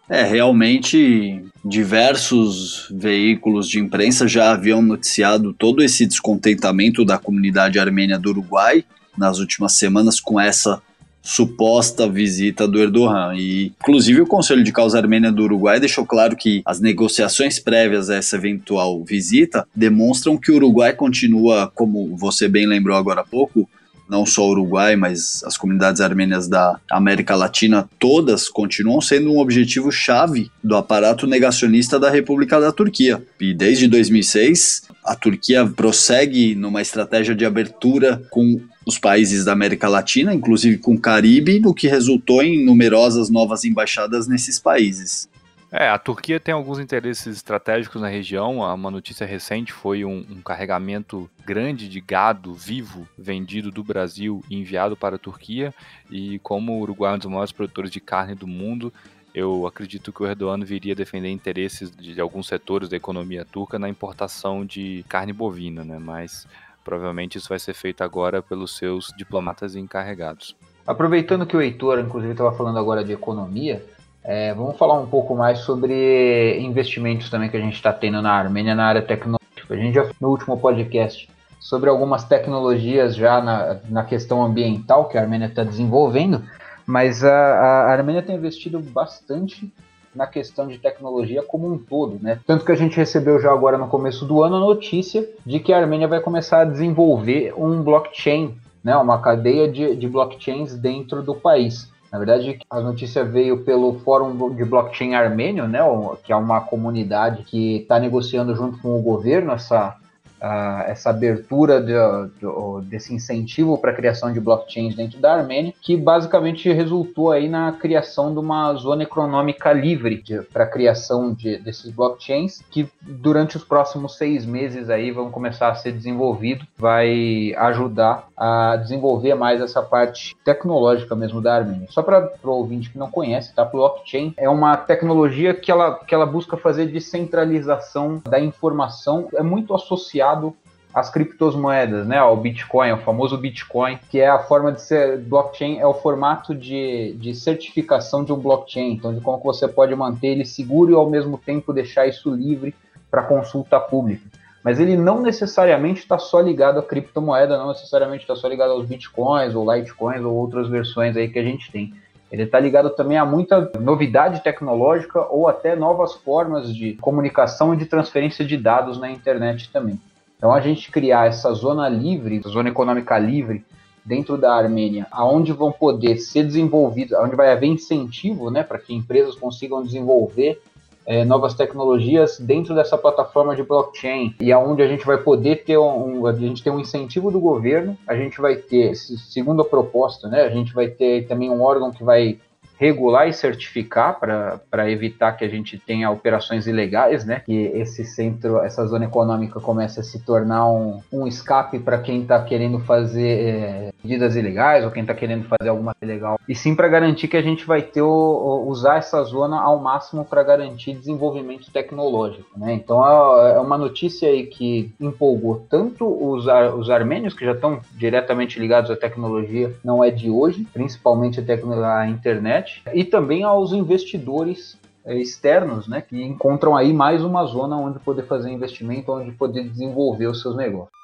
É, 0.08 0.22
realmente 0.22 1.44
diversos 1.62 2.88
veículos 2.90 3.68
de 3.68 3.78
imprensa 3.78 4.26
já 4.26 4.50
haviam 4.50 4.80
noticiado 4.80 5.52
todo 5.52 5.82
esse 5.82 6.06
descontentamento 6.06 7.04
da 7.04 7.18
comunidade 7.18 7.78
armênia 7.78 8.18
do 8.18 8.30
Uruguai 8.30 8.84
nas 9.16 9.38
últimas 9.38 9.74
semanas 9.74 10.18
com 10.18 10.40
essa 10.40 10.82
suposta 11.28 12.08
visita 12.08 12.66
do 12.66 12.80
Erdogan. 12.80 13.34
E, 13.36 13.66
inclusive, 13.78 14.22
o 14.22 14.26
Conselho 14.26 14.64
de 14.64 14.72
Causa 14.72 14.96
Armênia 14.96 15.30
do 15.30 15.42
Uruguai 15.42 15.78
deixou 15.78 16.06
claro 16.06 16.34
que 16.34 16.62
as 16.64 16.80
negociações 16.80 17.58
prévias 17.58 18.08
a 18.08 18.16
essa 18.16 18.36
eventual 18.36 19.04
visita 19.04 19.68
demonstram 19.76 20.38
que 20.38 20.50
o 20.50 20.54
Uruguai 20.56 20.94
continua, 20.94 21.70
como 21.74 22.16
você 22.16 22.48
bem 22.48 22.66
lembrou 22.66 22.96
agora 22.96 23.20
há 23.20 23.24
pouco, 23.24 23.68
não 24.08 24.24
só 24.24 24.46
o 24.46 24.52
Uruguai, 24.52 24.96
mas 24.96 25.44
as 25.44 25.58
comunidades 25.58 26.00
armênias 26.00 26.48
da 26.48 26.80
América 26.90 27.36
Latina 27.36 27.86
todas 27.98 28.48
continuam 28.48 29.02
sendo 29.02 29.30
um 29.30 29.38
objetivo 29.38 29.92
chave 29.92 30.50
do 30.64 30.76
aparato 30.76 31.26
negacionista 31.26 32.00
da 32.00 32.08
República 32.08 32.58
da 32.58 32.72
Turquia. 32.72 33.22
E 33.38 33.52
desde 33.52 33.86
2006, 33.86 34.87
a 35.04 35.14
Turquia 35.14 35.66
prossegue 35.66 36.54
numa 36.54 36.82
estratégia 36.82 37.34
de 37.34 37.44
abertura 37.44 38.22
com 38.30 38.60
os 38.86 38.98
países 38.98 39.44
da 39.44 39.52
América 39.52 39.88
Latina, 39.88 40.34
inclusive 40.34 40.78
com 40.78 40.94
o 40.94 41.00
Caribe, 41.00 41.60
o 41.64 41.74
que 41.74 41.88
resultou 41.88 42.42
em 42.42 42.64
numerosas 42.64 43.30
novas 43.30 43.64
embaixadas 43.64 44.26
nesses 44.26 44.58
países. 44.58 45.28
É, 45.70 45.90
a 45.90 45.98
Turquia 45.98 46.40
tem 46.40 46.54
alguns 46.54 46.78
interesses 46.78 47.36
estratégicos 47.36 48.00
na 48.00 48.08
região. 48.08 48.60
Uma 48.60 48.90
notícia 48.90 49.26
recente 49.26 49.70
foi 49.70 50.02
um, 50.02 50.24
um, 50.30 50.40
carregamento 50.40 51.30
grande 51.44 51.90
de 51.90 52.00
gado 52.00 52.54
vivo 52.54 53.06
vendido 53.18 53.70
do 53.70 53.84
Brasil 53.84 54.42
e 54.48 54.56
enviado 54.56 54.96
para 54.96 55.16
a 55.16 55.18
Turquia. 55.18 55.74
E 56.10 56.38
como 56.38 56.72
o 56.72 56.80
Uruguai 56.80 57.12
é 57.12 57.14
um 57.16 57.18
dos 57.18 57.30
maiores 57.30 57.52
produtores 57.52 57.90
de 57.90 58.00
carne 58.00 58.34
do 58.34 58.46
mundo, 58.46 58.90
eu 59.38 59.68
acredito 59.68 60.12
que 60.12 60.20
o 60.20 60.26
Erdogan 60.26 60.64
viria 60.64 60.96
defender 60.96 61.30
interesses 61.30 61.92
de, 61.94 62.20
alguns 62.20 62.48
setores 62.48 62.88
da 62.88 62.96
economia 62.96 63.44
turca 63.44 63.78
na 63.78 63.88
importação 63.88 64.66
de 64.66 65.04
carne 65.08 65.32
bovina, 65.32 65.84
né? 65.84 65.96
Mas 65.96 66.44
provavelmente 66.84 67.38
isso 67.38 67.48
vai 67.48 67.60
ser 67.60 67.72
feito 67.72 68.02
agora 68.02 68.42
pelos 68.42 68.76
seus 68.76 69.14
diplomatas 69.16 69.76
encarregados. 69.76 70.56
Aproveitando 70.84 71.46
que 71.46 71.56
o 71.56 71.60
Heitor, 71.60 72.00
inclusive, 72.00 72.32
estava 72.32 72.50
falando 72.50 72.80
agora 72.80 73.04
de 73.04 73.12
economia, 73.12 73.84
é, 74.24 74.52
vamos 74.54 74.76
falar 74.76 74.98
um 74.98 75.06
pouco 75.06 75.36
mais 75.36 75.60
sobre 75.60 76.58
investimentos 76.58 77.30
também 77.30 77.48
que 77.48 77.56
a 77.56 77.60
gente 77.60 77.74
está 77.74 77.92
tendo 77.92 78.20
na 78.20 78.32
Armênia 78.32 78.74
na 78.74 78.86
área 78.86 79.02
tecnológica. 79.02 79.38
A 79.70 79.76
gente 79.76 79.94
já 79.94 80.10
no 80.20 80.30
último 80.30 80.58
podcast 80.58 81.30
sobre 81.60 81.88
algumas 81.88 82.24
tecnologias 82.24 83.14
já 83.14 83.40
na, 83.40 83.76
na 83.88 84.04
questão 84.04 84.42
ambiental 84.42 85.08
que 85.08 85.16
a 85.16 85.20
Armênia 85.20 85.46
está 85.46 85.62
desenvolvendo, 85.62 86.42
mas 86.88 87.22
a, 87.22 87.30
a 87.30 87.92
Armênia 87.92 88.22
tem 88.22 88.34
investido 88.34 88.80
bastante 88.80 89.70
na 90.14 90.26
questão 90.26 90.66
de 90.66 90.78
tecnologia 90.78 91.42
como 91.42 91.70
um 91.70 91.76
todo, 91.76 92.18
né? 92.22 92.40
Tanto 92.46 92.64
que 92.64 92.72
a 92.72 92.74
gente 92.74 92.96
recebeu 92.96 93.38
já 93.38 93.52
agora 93.52 93.76
no 93.76 93.88
começo 93.88 94.24
do 94.24 94.42
ano 94.42 94.56
a 94.56 94.60
notícia 94.60 95.28
de 95.44 95.60
que 95.60 95.70
a 95.70 95.78
Armênia 95.78 96.08
vai 96.08 96.18
começar 96.18 96.62
a 96.62 96.64
desenvolver 96.64 97.52
um 97.58 97.82
blockchain, 97.82 98.56
né? 98.82 98.96
Uma 98.96 99.20
cadeia 99.20 99.70
de, 99.70 99.94
de 99.94 100.08
blockchains 100.08 100.74
dentro 100.74 101.22
do 101.22 101.34
país. 101.34 101.92
Na 102.10 102.16
verdade, 102.18 102.58
a 102.70 102.80
notícia 102.80 103.22
veio 103.22 103.64
pelo 103.64 103.98
Fórum 103.98 104.54
de 104.54 104.64
Blockchain 104.64 105.14
Armênio, 105.14 105.68
né, 105.68 105.80
que 106.24 106.32
é 106.32 106.36
uma 106.36 106.62
comunidade 106.62 107.42
que 107.42 107.82
está 107.82 107.98
negociando 108.00 108.56
junto 108.56 108.78
com 108.78 108.98
o 108.98 109.02
governo 109.02 109.52
essa 109.52 109.94
uh, 110.42 110.82
essa 110.86 111.10
abertura 111.10 111.80
de, 111.80 111.92
de, 111.92 112.86
desse 112.88 113.14
incentivo 113.14 113.78
para 113.78 113.90
a 113.90 113.94
criação 113.94 114.32
de 114.32 114.40
blockchains 114.40 114.94
dentro 114.94 115.18
da 115.18 115.34
Armênia, 115.34 115.74
que 115.80 115.96
basicamente 115.96 116.72
resultou 116.72 117.30
aí 117.30 117.48
na 117.48 117.72
criação 117.72 118.32
de 118.32 118.38
uma 118.38 118.74
zona 118.74 119.02
econômica 119.02 119.72
livre 119.72 120.22
para 120.52 120.64
a 120.64 120.66
criação 120.66 121.32
de, 121.32 121.58
desses 121.58 121.90
blockchains, 121.90 122.62
que 122.70 122.88
durante 123.02 123.56
os 123.56 123.64
próximos 123.64 124.16
seis 124.16 124.44
meses 124.44 124.90
aí 124.90 125.10
vão 125.10 125.30
começar 125.30 125.68
a 125.68 125.74
ser 125.74 125.92
desenvolvido, 125.92 126.66
vai 126.76 127.54
ajudar 127.56 128.28
a 128.36 128.76
desenvolver 128.76 129.34
mais 129.34 129.60
essa 129.60 129.82
parte 129.82 130.36
tecnológica 130.44 131.14
mesmo 131.14 131.40
da 131.40 131.56
Armênia. 131.56 131.86
Só 131.90 132.02
para 132.02 132.30
o 132.42 132.50
ouvinte 132.50 132.90
que 132.90 132.98
não 132.98 133.10
conhece, 133.10 133.54
tá? 133.54 133.64
Blockchain 133.64 134.34
é 134.36 134.48
uma 134.48 134.76
tecnologia 134.76 135.54
que 135.54 135.70
ela, 135.70 135.94
que 135.94 136.14
ela 136.14 136.26
busca 136.26 136.56
fazer 136.56 136.86
descentralização 136.86 138.22
da 138.28 138.40
informação, 138.40 139.28
é 139.34 139.42
muito 139.42 139.74
associada 139.74 140.27
associado 140.28 140.54
às 140.94 141.10
criptomoedas, 141.10 142.06
né, 142.06 142.18
ao 142.18 142.36
Bitcoin, 142.36 142.92
o 142.92 142.98
famoso 142.98 143.36
Bitcoin, 143.36 143.98
que 144.10 144.20
é 144.20 144.28
a 144.28 144.38
forma 144.38 144.72
de 144.72 144.80
ser 144.80 145.18
blockchain, 145.18 145.78
é 145.78 145.86
o 145.86 145.94
formato 145.94 146.54
de, 146.54 147.14
de 147.14 147.34
certificação 147.34 148.24
de 148.24 148.32
um 148.32 148.38
blockchain, 148.38 148.94
então 148.94 149.14
de 149.14 149.20
como 149.20 149.38
você 149.38 149.68
pode 149.68 149.94
manter 149.94 150.28
ele 150.28 150.44
seguro 150.44 150.90
e 150.90 150.94
ao 150.94 151.08
mesmo 151.08 151.38
tempo 151.38 151.72
deixar 151.72 152.06
isso 152.06 152.34
livre 152.34 152.74
para 153.10 153.22
consulta 153.22 153.78
pública. 153.78 154.24
Mas 154.64 154.80
ele 154.80 154.96
não 154.96 155.20
necessariamente 155.20 156.00
está 156.00 156.18
só 156.18 156.40
ligado 156.40 156.80
à 156.80 156.82
criptomoeda, 156.82 157.56
não 157.56 157.68
necessariamente 157.68 158.22
está 158.22 158.34
só 158.34 158.48
ligado 158.48 158.72
aos 158.72 158.86
bitcoins 158.86 159.54
ou 159.54 159.72
litecoins 159.72 160.24
ou 160.24 160.34
outras 160.34 160.68
versões 160.68 161.16
aí 161.16 161.28
que 161.28 161.38
a 161.38 161.44
gente 161.44 161.70
tem. 161.70 161.94
Ele 162.30 162.42
está 162.42 162.58
ligado 162.58 162.90
também 162.90 163.16
a 163.16 163.24
muita 163.24 163.70
novidade 163.78 164.42
tecnológica 164.42 165.20
ou 165.30 165.48
até 165.48 165.76
novas 165.76 166.14
formas 166.14 166.74
de 166.74 166.94
comunicação 166.94 167.72
e 167.72 167.76
de 167.76 167.86
transferência 167.86 168.44
de 168.44 168.56
dados 168.56 168.98
na 168.98 169.10
internet 169.10 169.70
também. 169.72 169.98
Então 170.38 170.54
a 170.54 170.60
gente 170.60 170.90
criar 170.90 171.26
essa 171.26 171.52
zona 171.52 171.88
livre, 171.88 172.40
zona 172.46 172.68
econômica 172.68 173.18
livre 173.18 173.64
dentro 174.04 174.38
da 174.38 174.54
Armênia, 174.54 175.06
aonde 175.10 175.52
vão 175.52 175.70
poder 175.70 176.16
ser 176.16 176.44
desenvolvidos, 176.44 177.18
onde 177.18 177.36
vai 177.36 177.52
haver 177.52 177.66
incentivo, 177.66 178.50
né, 178.50 178.62
para 178.62 178.78
que 178.78 178.94
empresas 178.94 179.34
consigam 179.34 179.82
desenvolver 179.82 180.62
é, 181.04 181.24
novas 181.24 181.54
tecnologias 181.54 182.38
dentro 182.38 182.74
dessa 182.74 182.96
plataforma 182.96 183.56
de 183.56 183.62
blockchain. 183.62 184.34
E 184.40 184.52
aonde 184.52 184.82
a 184.82 184.86
gente 184.86 185.04
vai 185.04 185.18
poder 185.18 185.64
ter 185.64 185.76
um, 185.76 186.26
a 186.26 186.32
gente 186.32 186.62
tem 186.62 186.72
um 186.72 186.80
incentivo 186.80 187.30
do 187.30 187.40
governo, 187.40 187.98
a 188.06 188.14
gente 188.14 188.40
vai 188.40 188.56
ter, 188.56 188.94
segundo 188.94 189.62
a 189.62 189.64
proposta, 189.64 190.28
né, 190.28 190.42
a 190.42 190.50
gente 190.50 190.72
vai 190.72 190.88
ter 190.88 191.26
também 191.26 191.50
um 191.50 191.62
órgão 191.62 191.90
que 191.90 192.04
vai 192.04 192.38
regular 192.78 193.28
e 193.28 193.32
certificar 193.32 194.18
para 194.18 194.90
evitar 194.90 195.32
que 195.32 195.44
a 195.44 195.48
gente 195.48 195.78
tenha 195.78 196.10
operações 196.10 196.66
ilegais, 196.66 197.24
né? 197.24 197.42
Que 197.44 197.66
esse 197.74 198.04
centro, 198.04 198.58
essa 198.58 198.86
zona 198.86 199.06
econômica 199.06 199.60
comece 199.60 199.98
a 199.98 200.02
se 200.02 200.20
tornar 200.20 200.70
um, 200.70 201.00
um 201.12 201.26
escape 201.26 201.80
para 201.80 201.98
quem 201.98 202.22
está 202.22 202.40
querendo 202.42 202.78
fazer 202.78 203.28
é, 203.28 203.92
medidas 204.02 204.36
ilegais 204.36 204.84
ou 204.84 204.90
quem 204.90 205.02
está 205.02 205.14
querendo 205.14 205.44
fazer 205.44 205.68
alguma 205.68 205.94
ilegal. 206.00 206.38
E 206.48 206.54
sim 206.54 206.74
para 206.74 206.88
garantir 206.88 207.28
que 207.28 207.36
a 207.36 207.42
gente 207.42 207.64
vai 207.66 207.82
ter 207.82 208.02
o, 208.02 208.08
o, 208.08 208.68
usar 208.68 208.98
essa 208.98 209.22
zona 209.24 209.60
ao 209.60 209.80
máximo 209.80 210.24
para 210.24 210.42
garantir 210.42 210.94
desenvolvimento 210.94 211.70
tecnológico, 211.70 212.48
né? 212.56 212.72
Então 212.74 213.04
é, 213.04 213.56
é 213.56 213.58
uma 213.58 213.76
notícia 213.76 214.28
aí 214.28 214.46
que 214.46 214.92
empolgou 215.00 215.66
tanto 215.68 216.06
os, 216.06 216.46
os 216.76 216.90
armênios 216.90 217.34
que 217.34 217.44
já 217.44 217.52
estão 217.52 217.80
diretamente 217.92 218.58
ligados 218.58 218.90
à 218.90 218.96
tecnologia, 218.96 219.74
não 219.84 220.02
é 220.02 220.10
de 220.10 220.30
hoje, 220.30 220.66
principalmente 220.72 221.40
a, 221.40 221.98
a 221.98 222.08
internet 222.08 222.82
e 222.94 223.04
também 223.04 223.42
aos 223.42 223.72
investidores 223.72 224.78
é, 225.04 225.16
externos, 225.16 225.88
né, 225.88 226.02
que 226.02 226.22
encontram 226.22 226.76
aí 226.76 226.92
mais 226.92 227.24
uma 227.24 227.44
zona 227.46 227.76
onde 227.76 227.98
poder 227.98 228.24
fazer 228.24 228.50
investimento, 228.50 229.10
onde 229.10 229.32
poder 229.32 229.68
desenvolver 229.68 230.26
os 230.26 230.42
seus 230.42 230.54
negócios. 230.54 230.97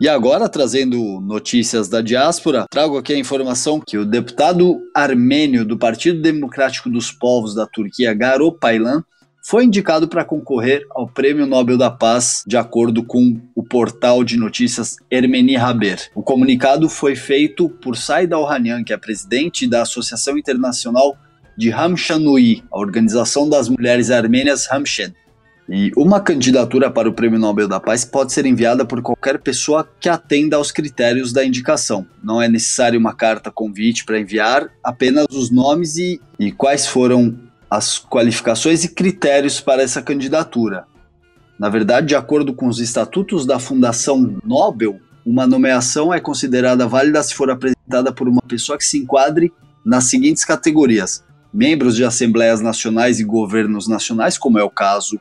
E 0.00 0.08
agora, 0.08 0.48
trazendo 0.48 1.20
notícias 1.20 1.88
da 1.88 2.00
diáspora, 2.00 2.66
trago 2.68 2.98
aqui 2.98 3.12
a 3.12 3.18
informação 3.18 3.80
que 3.80 3.96
o 3.96 4.04
deputado 4.04 4.80
armênio 4.92 5.64
do 5.64 5.78
Partido 5.78 6.20
Democrático 6.20 6.90
dos 6.90 7.12
Povos 7.12 7.54
da 7.54 7.64
Turquia, 7.64 8.12
Garo 8.12 8.50
Paylan, 8.50 9.04
foi 9.40 9.64
indicado 9.64 10.08
para 10.08 10.24
concorrer 10.24 10.84
ao 10.90 11.06
Prêmio 11.06 11.46
Nobel 11.46 11.78
da 11.78 11.92
Paz, 11.92 12.42
de 12.44 12.56
acordo 12.56 13.04
com 13.04 13.40
o 13.54 13.62
portal 13.62 14.24
de 14.24 14.36
notícias 14.36 14.96
Ermeni 15.08 15.56
Haber. 15.56 16.10
O 16.12 16.24
comunicado 16.24 16.88
foi 16.88 17.14
feito 17.14 17.68
por 17.68 17.96
Said 17.96 18.32
Al-Hanyan, 18.32 18.82
que 18.82 18.92
é 18.92 18.96
presidente 18.96 19.64
da 19.64 19.82
Associação 19.82 20.36
Internacional 20.36 21.16
de 21.56 21.70
Hamshanui, 21.70 22.64
a 22.72 22.78
Organização 22.80 23.48
das 23.48 23.68
Mulheres 23.68 24.10
Armênias 24.10 24.66
Hamshen. 24.72 25.14
E 25.68 25.90
uma 25.96 26.20
candidatura 26.20 26.90
para 26.90 27.08
o 27.08 27.12
Prêmio 27.12 27.38
Nobel 27.38 27.66
da 27.66 27.80
Paz 27.80 28.04
pode 28.04 28.32
ser 28.32 28.44
enviada 28.44 28.84
por 28.84 29.00
qualquer 29.00 29.38
pessoa 29.38 29.88
que 29.98 30.10
atenda 30.10 30.56
aos 30.56 30.70
critérios 30.70 31.32
da 31.32 31.44
indicação. 31.44 32.06
Não 32.22 32.40
é 32.40 32.48
necessário 32.48 33.00
uma 33.00 33.14
carta 33.14 33.50
convite 33.50 34.04
para 34.04 34.20
enviar, 34.20 34.68
apenas 34.82 35.26
os 35.30 35.50
nomes 35.50 35.96
e, 35.96 36.20
e 36.38 36.52
quais 36.52 36.86
foram 36.86 37.34
as 37.70 37.98
qualificações 37.98 38.84
e 38.84 38.88
critérios 38.88 39.58
para 39.58 39.82
essa 39.82 40.02
candidatura. 40.02 40.84
Na 41.58 41.70
verdade, 41.70 42.08
de 42.08 42.14
acordo 42.14 42.52
com 42.52 42.66
os 42.66 42.78
estatutos 42.78 43.46
da 43.46 43.58
Fundação 43.58 44.38
Nobel, 44.44 45.00
uma 45.24 45.46
nomeação 45.46 46.12
é 46.12 46.20
considerada 46.20 46.86
válida 46.86 47.22
se 47.22 47.34
for 47.34 47.50
apresentada 47.50 48.12
por 48.12 48.28
uma 48.28 48.42
pessoa 48.42 48.76
que 48.76 48.84
se 48.84 48.98
enquadre 48.98 49.50
nas 49.82 50.04
seguintes 50.04 50.44
categorias: 50.44 51.24
membros 51.52 51.96
de 51.96 52.04
assembleias 52.04 52.60
nacionais 52.60 53.18
e 53.18 53.24
governos 53.24 53.88
nacionais, 53.88 54.36
como 54.36 54.58
é 54.58 54.62
o 54.62 54.68
caso 54.68 55.18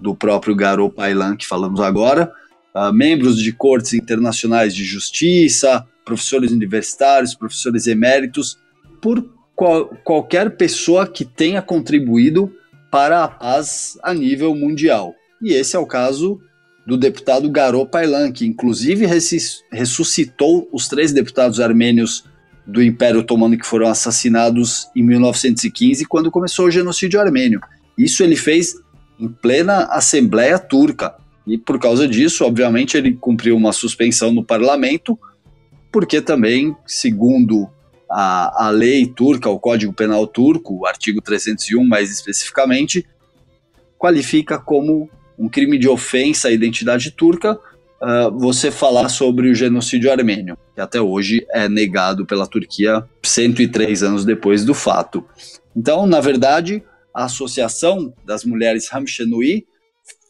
do 0.00 0.14
próprio 0.14 0.54
Garo 0.54 0.90
Pailan 0.90 1.36
que 1.36 1.46
falamos 1.46 1.80
agora, 1.80 2.32
uh, 2.74 2.92
membros 2.92 3.38
de 3.38 3.52
cortes 3.52 3.94
internacionais 3.94 4.74
de 4.74 4.84
justiça, 4.84 5.86
professores 6.04 6.50
universitários, 6.50 7.34
professores 7.34 7.86
eméritos, 7.86 8.58
por 9.00 9.24
qual, 9.54 9.86
qualquer 10.02 10.56
pessoa 10.56 11.06
que 11.06 11.24
tenha 11.24 11.60
contribuído 11.60 12.52
para 12.90 13.24
a 13.24 13.28
paz 13.28 13.98
a 14.02 14.12
nível 14.12 14.54
mundial. 14.54 15.14
E 15.40 15.52
esse 15.52 15.76
é 15.76 15.78
o 15.78 15.86
caso 15.86 16.40
do 16.86 16.96
deputado 16.96 17.48
Garo 17.50 17.86
Pailan, 17.86 18.32
que 18.32 18.46
inclusive 18.46 19.06
ressuscitou 19.70 20.68
os 20.72 20.88
três 20.88 21.12
deputados 21.12 21.60
armênios 21.60 22.24
do 22.66 22.82
Império 22.82 23.20
Otomano 23.20 23.56
que 23.56 23.66
foram 23.66 23.88
assassinados 23.88 24.88
em 24.94 25.02
1915, 25.02 26.04
quando 26.06 26.30
começou 26.30 26.66
o 26.66 26.70
genocídio 26.70 27.20
armênio. 27.20 27.60
Isso 27.96 28.22
ele 28.22 28.36
fez 28.36 28.74
em 29.20 29.28
plena 29.28 29.84
Assembleia 29.90 30.58
Turca. 30.58 31.14
E 31.46 31.58
por 31.58 31.78
causa 31.78 32.08
disso, 32.08 32.44
obviamente, 32.44 32.96
ele 32.96 33.14
cumpriu 33.14 33.56
uma 33.56 33.72
suspensão 33.72 34.32
no 34.32 34.44
parlamento, 34.44 35.18
porque 35.92 36.20
também, 36.20 36.74
segundo 36.86 37.68
a, 38.10 38.66
a 38.66 38.70
lei 38.70 39.06
turca, 39.06 39.48
o 39.48 39.58
Código 39.58 39.92
Penal 39.92 40.26
turco, 40.26 40.80
o 40.80 40.86
artigo 40.86 41.20
301 41.20 41.84
mais 41.84 42.10
especificamente, 42.10 43.06
qualifica 43.98 44.58
como 44.58 45.08
um 45.38 45.48
crime 45.48 45.78
de 45.78 45.88
ofensa 45.88 46.48
à 46.48 46.50
identidade 46.50 47.10
turca 47.10 47.52
uh, 48.00 48.38
você 48.38 48.70
falar 48.70 49.08
sobre 49.08 49.50
o 49.50 49.54
genocídio 49.54 50.10
armênio, 50.10 50.56
que 50.74 50.80
até 50.80 51.00
hoje 51.00 51.46
é 51.50 51.68
negado 51.68 52.26
pela 52.26 52.46
Turquia 52.46 53.04
103 53.22 54.02
anos 54.02 54.24
depois 54.24 54.64
do 54.64 54.74
fato. 54.74 55.24
Então, 55.74 56.06
na 56.06 56.20
verdade, 56.20 56.82
a 57.14 57.24
Associação 57.24 58.12
das 58.24 58.44
Mulheres 58.44 58.88
Hamshenui 58.92 59.66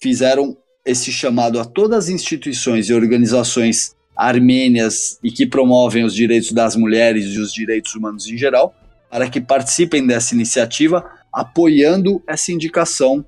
fizeram 0.01 0.57
esse 0.85 1.13
chamado 1.13 1.61
a 1.61 1.65
todas 1.65 2.05
as 2.05 2.09
instituições 2.09 2.89
e 2.89 2.95
organizações 2.95 3.95
armênias 4.17 5.19
e 5.23 5.31
que 5.31 5.47
promovem 5.47 6.05
os 6.05 6.15
direitos 6.15 6.53
das 6.53 6.77
mulheres 6.77 7.27
e 7.27 7.39
os 7.39 7.53
direitos 7.53 7.95
humanos 7.95 8.27
em 8.27 8.37
geral, 8.37 8.75
para 9.11 9.29
que 9.29 9.41
participem 9.41 10.07
dessa 10.07 10.35
iniciativa, 10.35 11.05
apoiando 11.33 12.23
essa 12.27 12.53
indicação 12.53 13.25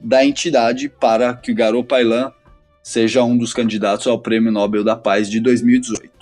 da 0.00 0.24
entidade 0.24 0.88
para 0.88 1.34
que 1.34 1.52
o 1.52 1.54
Garo 1.54 1.82
Pailan 1.84 2.32
seja 2.82 3.22
um 3.22 3.36
dos 3.36 3.52
candidatos 3.52 4.06
ao 4.06 4.18
Prêmio 4.18 4.50
Nobel 4.50 4.82
da 4.82 4.96
Paz 4.96 5.30
de 5.30 5.38
2018. 5.40 6.21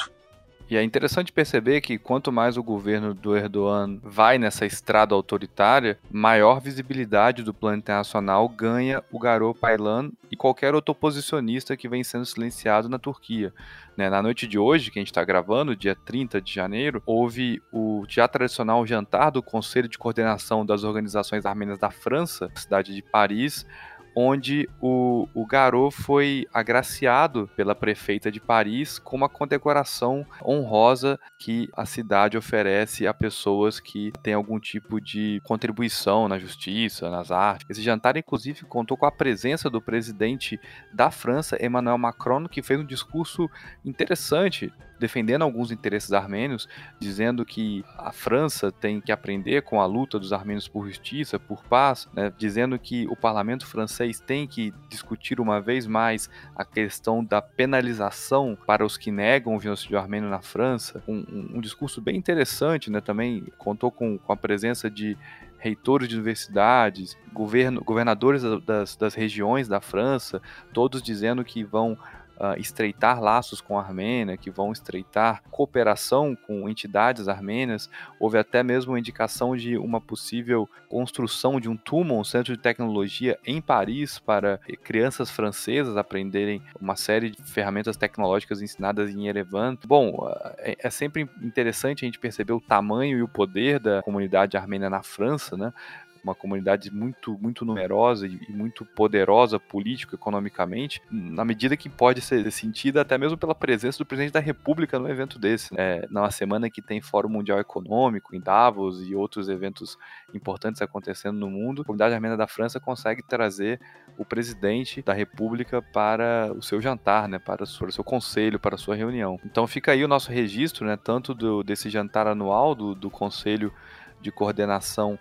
E 0.70 0.76
é 0.76 0.84
interessante 0.84 1.32
perceber 1.32 1.80
que 1.80 1.98
quanto 1.98 2.30
mais 2.30 2.56
o 2.56 2.62
governo 2.62 3.12
do 3.12 3.36
Erdogan 3.36 3.98
vai 4.04 4.38
nessa 4.38 4.64
estrada 4.64 5.16
autoritária, 5.16 5.98
maior 6.08 6.60
visibilidade 6.60 7.42
do 7.42 7.52
plano 7.52 7.78
internacional 7.78 8.48
ganha 8.48 9.02
o 9.10 9.18
Garo 9.18 9.52
Paylan 9.52 10.12
e 10.30 10.36
qualquer 10.36 10.72
outro 10.72 10.92
oposicionista 10.92 11.76
que 11.76 11.88
vem 11.88 12.04
sendo 12.04 12.24
silenciado 12.24 12.88
na 12.88 13.00
Turquia. 13.00 13.52
Né? 13.96 14.08
Na 14.08 14.22
noite 14.22 14.46
de 14.46 14.60
hoje, 14.60 14.92
que 14.92 15.00
a 15.00 15.02
gente 15.02 15.10
está 15.10 15.24
gravando, 15.24 15.74
dia 15.74 15.96
30 15.96 16.40
de 16.40 16.54
janeiro, 16.54 17.02
houve 17.04 17.60
o 17.72 18.04
já 18.08 18.28
tradicional 18.28 18.86
jantar 18.86 19.30
do 19.30 19.42
Conselho 19.42 19.88
de 19.88 19.98
Coordenação 19.98 20.64
das 20.64 20.84
Organizações 20.84 21.44
Armênias 21.44 21.80
da 21.80 21.90
França, 21.90 22.48
cidade 22.54 22.94
de 22.94 23.02
Paris, 23.02 23.66
onde 24.14 24.68
o, 24.80 25.28
o 25.34 25.46
foi 25.90 26.46
agraciado 26.52 27.48
pela 27.56 27.74
prefeita 27.74 28.30
de 28.30 28.40
Paris 28.40 28.98
com 28.98 29.16
uma 29.16 29.28
condecoração 29.28 30.26
honrosa 30.44 31.18
que 31.38 31.68
a 31.76 31.84
cidade 31.84 32.36
oferece 32.36 33.06
a 33.06 33.14
pessoas 33.14 33.80
que 33.80 34.12
têm 34.22 34.34
algum 34.34 34.58
tipo 34.58 35.00
de 35.00 35.40
contribuição 35.44 36.28
na 36.28 36.38
justiça, 36.38 37.10
nas 37.10 37.30
artes. 37.30 37.68
Esse 37.68 37.82
jantar, 37.82 38.16
inclusive, 38.16 38.64
contou 38.64 38.96
com 38.96 39.06
a 39.06 39.12
presença 39.12 39.68
do 39.68 39.80
presidente 39.80 40.60
da 40.92 41.10
França, 41.10 41.58
Emmanuel 41.64 41.98
Macron, 41.98 42.46
que 42.46 42.62
fez 42.62 42.80
um 42.80 42.84
discurso 42.84 43.48
interessante 43.84 44.72
defendendo 45.00 45.42
alguns 45.42 45.72
interesses 45.72 46.12
armênios, 46.12 46.68
dizendo 46.98 47.44
que 47.44 47.82
a 47.96 48.12
França 48.12 48.70
tem 48.70 49.00
que 49.00 49.10
aprender 49.10 49.62
com 49.62 49.80
a 49.80 49.86
luta 49.86 50.18
dos 50.18 50.32
armênios 50.32 50.68
por 50.68 50.86
justiça, 50.86 51.38
por 51.38 51.64
paz, 51.64 52.06
né, 52.12 52.30
dizendo 52.36 52.78
que 52.78 53.06
o 53.08 53.16
parlamento 53.16 53.66
francês 53.66 54.20
tem 54.20 54.46
que 54.46 54.72
discutir 54.88 55.40
uma 55.40 55.60
vez 55.60 55.86
mais 55.86 56.28
a 56.54 56.64
questão 56.64 57.24
da 57.24 57.40
penalização 57.40 58.56
para 58.66 58.84
os 58.84 58.98
que 58.98 59.10
negam 59.10 59.56
o 59.56 59.60
genocídio 59.60 59.98
armênio 59.98 60.28
na 60.28 60.42
França. 60.42 61.02
Um, 61.08 61.24
um, 61.32 61.50
um 61.54 61.60
discurso 61.60 62.00
bem 62.00 62.16
interessante, 62.16 62.90
né, 62.90 63.00
também 63.00 63.46
contou 63.56 63.90
com, 63.90 64.18
com 64.18 64.32
a 64.32 64.36
presença 64.36 64.90
de 64.90 65.16
reitores 65.58 66.08
de 66.08 66.14
universidades, 66.14 67.16
governo, 67.32 67.82
governadores 67.82 68.42
das, 68.64 68.96
das 68.96 69.14
regiões 69.14 69.68
da 69.68 69.80
França, 69.80 70.40
todos 70.72 71.02
dizendo 71.02 71.44
que 71.44 71.62
vão 71.62 71.98
uh, 72.40 72.58
estreitar 72.58 73.20
laços 73.20 73.60
com 73.60 73.78
a 73.78 73.82
Armênia, 73.82 74.36
que 74.36 74.50
vão 74.50 74.72
estreitar 74.72 75.42
cooperação 75.50 76.34
com 76.34 76.68
entidades 76.68 77.28
armênias. 77.28 77.90
Houve 78.18 78.38
até 78.38 78.62
mesmo 78.62 78.96
indicação 78.96 79.54
de 79.54 79.76
uma 79.76 80.00
possível 80.00 80.68
construção 80.88 81.60
de 81.60 81.68
um 81.68 81.76
TUMO, 81.76 82.18
um 82.18 82.24
centro 82.24 82.54
de 82.54 82.60
tecnologia 82.60 83.38
em 83.44 83.60
Paris, 83.60 84.18
para 84.18 84.58
crianças 84.82 85.30
francesas 85.30 85.96
aprenderem 85.96 86.62
uma 86.80 86.96
série 86.96 87.30
de 87.30 87.42
ferramentas 87.42 87.96
tecnológicas 87.96 88.62
ensinadas 88.62 89.10
em 89.10 89.26
Yerevan. 89.26 89.76
Bom, 89.86 90.28
é, 90.58 90.76
é 90.78 90.90
sempre 90.90 91.28
interessante 91.42 92.04
a 92.04 92.06
gente 92.06 92.18
perceber 92.18 92.52
o 92.52 92.60
tamanho 92.60 93.18
e 93.18 93.22
o 93.22 93.28
poder 93.28 93.78
da 93.78 94.02
comunidade 94.02 94.56
armênia 94.56 94.88
na 94.88 95.02
França, 95.02 95.56
né? 95.56 95.72
Uma 96.22 96.34
comunidade 96.34 96.90
muito, 96.92 97.38
muito 97.38 97.64
numerosa 97.64 98.26
e 98.26 98.38
muito 98.48 98.84
poderosa 98.84 99.58
político, 99.58 100.14
economicamente, 100.14 101.00
na 101.10 101.44
medida 101.44 101.76
que 101.76 101.88
pode 101.88 102.20
ser 102.20 102.50
sentida 102.50 103.00
até 103.00 103.16
mesmo 103.16 103.36
pela 103.36 103.54
presença 103.54 103.98
do 103.98 104.06
presidente 104.06 104.32
da 104.32 104.40
República 104.40 104.98
no 104.98 105.08
evento 105.08 105.38
desse. 105.38 105.74
Né? 105.74 106.02
Numa 106.10 106.30
semana 106.30 106.70
que 106.70 106.82
tem 106.82 107.00
Fórum 107.00 107.28
Mundial 107.28 107.58
Econômico 107.58 108.34
em 108.34 108.40
Davos 108.40 109.06
e 109.06 109.14
outros 109.14 109.48
eventos 109.48 109.96
importantes 110.34 110.82
acontecendo 110.82 111.38
no 111.38 111.50
mundo, 111.50 111.82
a 111.82 111.84
comunidade 111.84 112.14
armênia 112.14 112.36
da 112.36 112.46
França 112.46 112.78
consegue 112.78 113.22
trazer 113.22 113.80
o 114.18 114.24
presidente 114.24 115.02
da 115.02 115.12
República 115.12 115.80
para 115.80 116.52
o 116.54 116.62
seu 116.62 116.80
jantar, 116.80 117.28
né, 117.28 117.38
para, 117.38 117.64
o 117.64 117.66
seu 117.66 118.04
conselho, 118.04 118.60
para 118.60 118.74
a 118.74 118.78
sua 118.78 118.94
reunião. 118.94 119.40
Então 119.44 119.66
fica 119.66 119.92
aí 119.92 120.04
o 120.04 120.08
nosso 120.08 120.30
registro, 120.30 120.86
né, 120.86 120.96
tanto 120.96 121.34
do, 121.34 121.62
desse 121.62 121.88
jantar 121.88 122.26
anual 122.26 122.74
do, 122.74 122.94
do 122.94 123.10
Conselho 123.10 123.72
de 124.20 124.30
Coordenação 124.30 125.18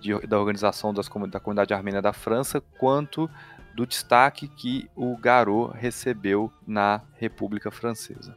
de, 0.00 0.18
da 0.26 0.38
organização 0.38 0.92
das, 0.92 1.08
da 1.30 1.40
comunidade 1.40 1.74
armênia 1.74 2.02
da 2.02 2.12
França, 2.12 2.62
quanto 2.78 3.28
do 3.74 3.86
destaque 3.86 4.48
que 4.48 4.88
o 4.94 5.16
Garot 5.16 5.72
recebeu 5.76 6.52
na 6.66 7.00
República 7.18 7.70
Francesa. 7.70 8.36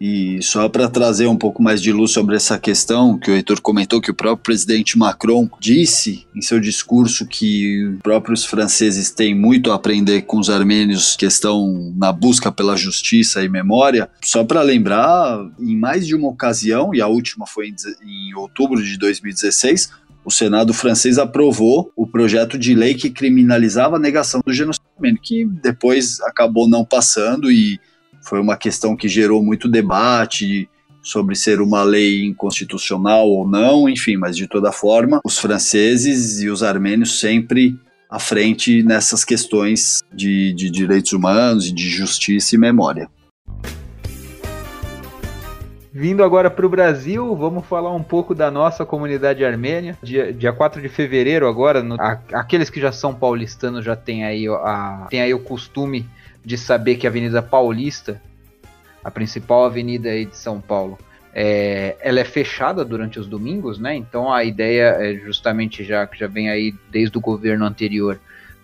E 0.00 0.42
só 0.42 0.66
para 0.66 0.88
trazer 0.88 1.26
um 1.26 1.36
pouco 1.36 1.62
mais 1.62 1.82
de 1.82 1.92
luz 1.92 2.12
sobre 2.12 2.34
essa 2.34 2.58
questão, 2.58 3.18
que 3.18 3.30
o 3.30 3.34
Heitor 3.34 3.60
comentou 3.60 4.00
que 4.00 4.10
o 4.10 4.14
próprio 4.14 4.42
presidente 4.42 4.96
Macron 4.96 5.46
disse 5.60 6.26
em 6.34 6.40
seu 6.40 6.58
discurso 6.58 7.26
que 7.26 7.84
os 7.84 8.00
próprios 8.00 8.46
franceses 8.46 9.10
têm 9.10 9.34
muito 9.34 9.70
a 9.70 9.74
aprender 9.74 10.22
com 10.22 10.38
os 10.38 10.48
armênios 10.48 11.16
que 11.16 11.26
estão 11.26 11.92
na 11.94 12.10
busca 12.12 12.50
pela 12.50 12.78
justiça 12.78 13.44
e 13.44 13.48
memória. 13.48 14.08
Só 14.24 14.42
para 14.42 14.62
lembrar, 14.62 15.46
em 15.58 15.76
mais 15.76 16.06
de 16.06 16.14
uma 16.14 16.28
ocasião, 16.28 16.94
e 16.94 17.02
a 17.02 17.06
última 17.06 17.46
foi 17.46 17.74
em, 18.02 18.34
outubro 18.34 18.82
de 18.82 18.96
2016, 18.96 19.90
o 20.24 20.30
Senado 20.30 20.72
francês 20.74 21.18
aprovou 21.18 21.92
o 21.96 22.06
projeto 22.06 22.58
de 22.58 22.74
lei 22.74 22.94
que 22.94 23.10
criminalizava 23.10 23.96
a 23.96 24.00
negação 24.00 24.40
do 24.44 24.52
genocídio 24.52 24.90
que 25.22 25.44
depois 25.44 26.20
acabou 26.20 26.68
não 26.68 26.84
passando 26.84 27.50
e 27.50 27.80
foi 28.22 28.38
uma 28.38 28.56
questão 28.56 28.94
que 28.94 29.08
gerou 29.08 29.42
muito 29.42 29.68
debate 29.68 30.68
sobre 31.02 31.34
ser 31.34 31.60
uma 31.60 31.82
lei 31.82 32.24
inconstitucional 32.26 33.26
ou 33.26 33.48
não, 33.48 33.88
enfim, 33.88 34.16
mas 34.16 34.36
de 34.36 34.46
toda 34.46 34.70
forma, 34.70 35.20
os 35.24 35.38
franceses 35.38 36.40
e 36.40 36.50
os 36.50 36.62
armênios 36.62 37.18
sempre 37.18 37.78
à 38.08 38.18
frente 38.18 38.82
nessas 38.82 39.24
questões 39.24 40.02
de, 40.12 40.52
de 40.52 40.70
direitos 40.70 41.12
humanos 41.12 41.68
e 41.68 41.72
de 41.72 41.88
justiça 41.88 42.54
e 42.54 42.58
memória. 42.58 43.08
Vindo 46.00 46.24
agora 46.24 46.50
para 46.50 46.64
o 46.64 46.68
Brasil, 46.70 47.36
vamos 47.36 47.66
falar 47.66 47.94
um 47.94 48.02
pouco 48.02 48.34
da 48.34 48.50
nossa 48.50 48.86
comunidade 48.86 49.44
armênia. 49.44 49.98
Dia, 50.02 50.32
dia 50.32 50.50
4 50.50 50.80
de 50.80 50.88
fevereiro, 50.88 51.46
agora, 51.46 51.82
no, 51.82 51.94
a, 52.00 52.18
aqueles 52.32 52.70
que 52.70 52.80
já 52.80 52.90
são 52.90 53.14
paulistanos 53.14 53.84
já 53.84 53.94
têm 53.94 54.24
aí, 54.24 54.48
a, 54.48 55.06
tem 55.10 55.20
aí 55.20 55.34
o 55.34 55.38
costume 55.38 56.08
de 56.42 56.56
saber 56.56 56.96
que 56.96 57.06
a 57.06 57.10
Avenida 57.10 57.42
Paulista, 57.42 58.18
a 59.04 59.10
principal 59.10 59.66
avenida 59.66 60.08
aí 60.08 60.24
de 60.24 60.38
São 60.38 60.58
Paulo, 60.58 60.98
é, 61.34 61.98
ela 62.00 62.18
é 62.18 62.24
fechada 62.24 62.82
durante 62.82 63.20
os 63.20 63.26
domingos, 63.26 63.78
né? 63.78 63.94
Então 63.94 64.32
a 64.32 64.42
ideia 64.42 64.96
é 64.98 65.16
justamente 65.16 65.84
já 65.84 66.06
que 66.06 66.18
já 66.18 66.26
vem 66.26 66.48
aí 66.48 66.72
desde 66.90 67.18
o 67.18 67.20
governo 67.20 67.66
anterior 67.66 68.18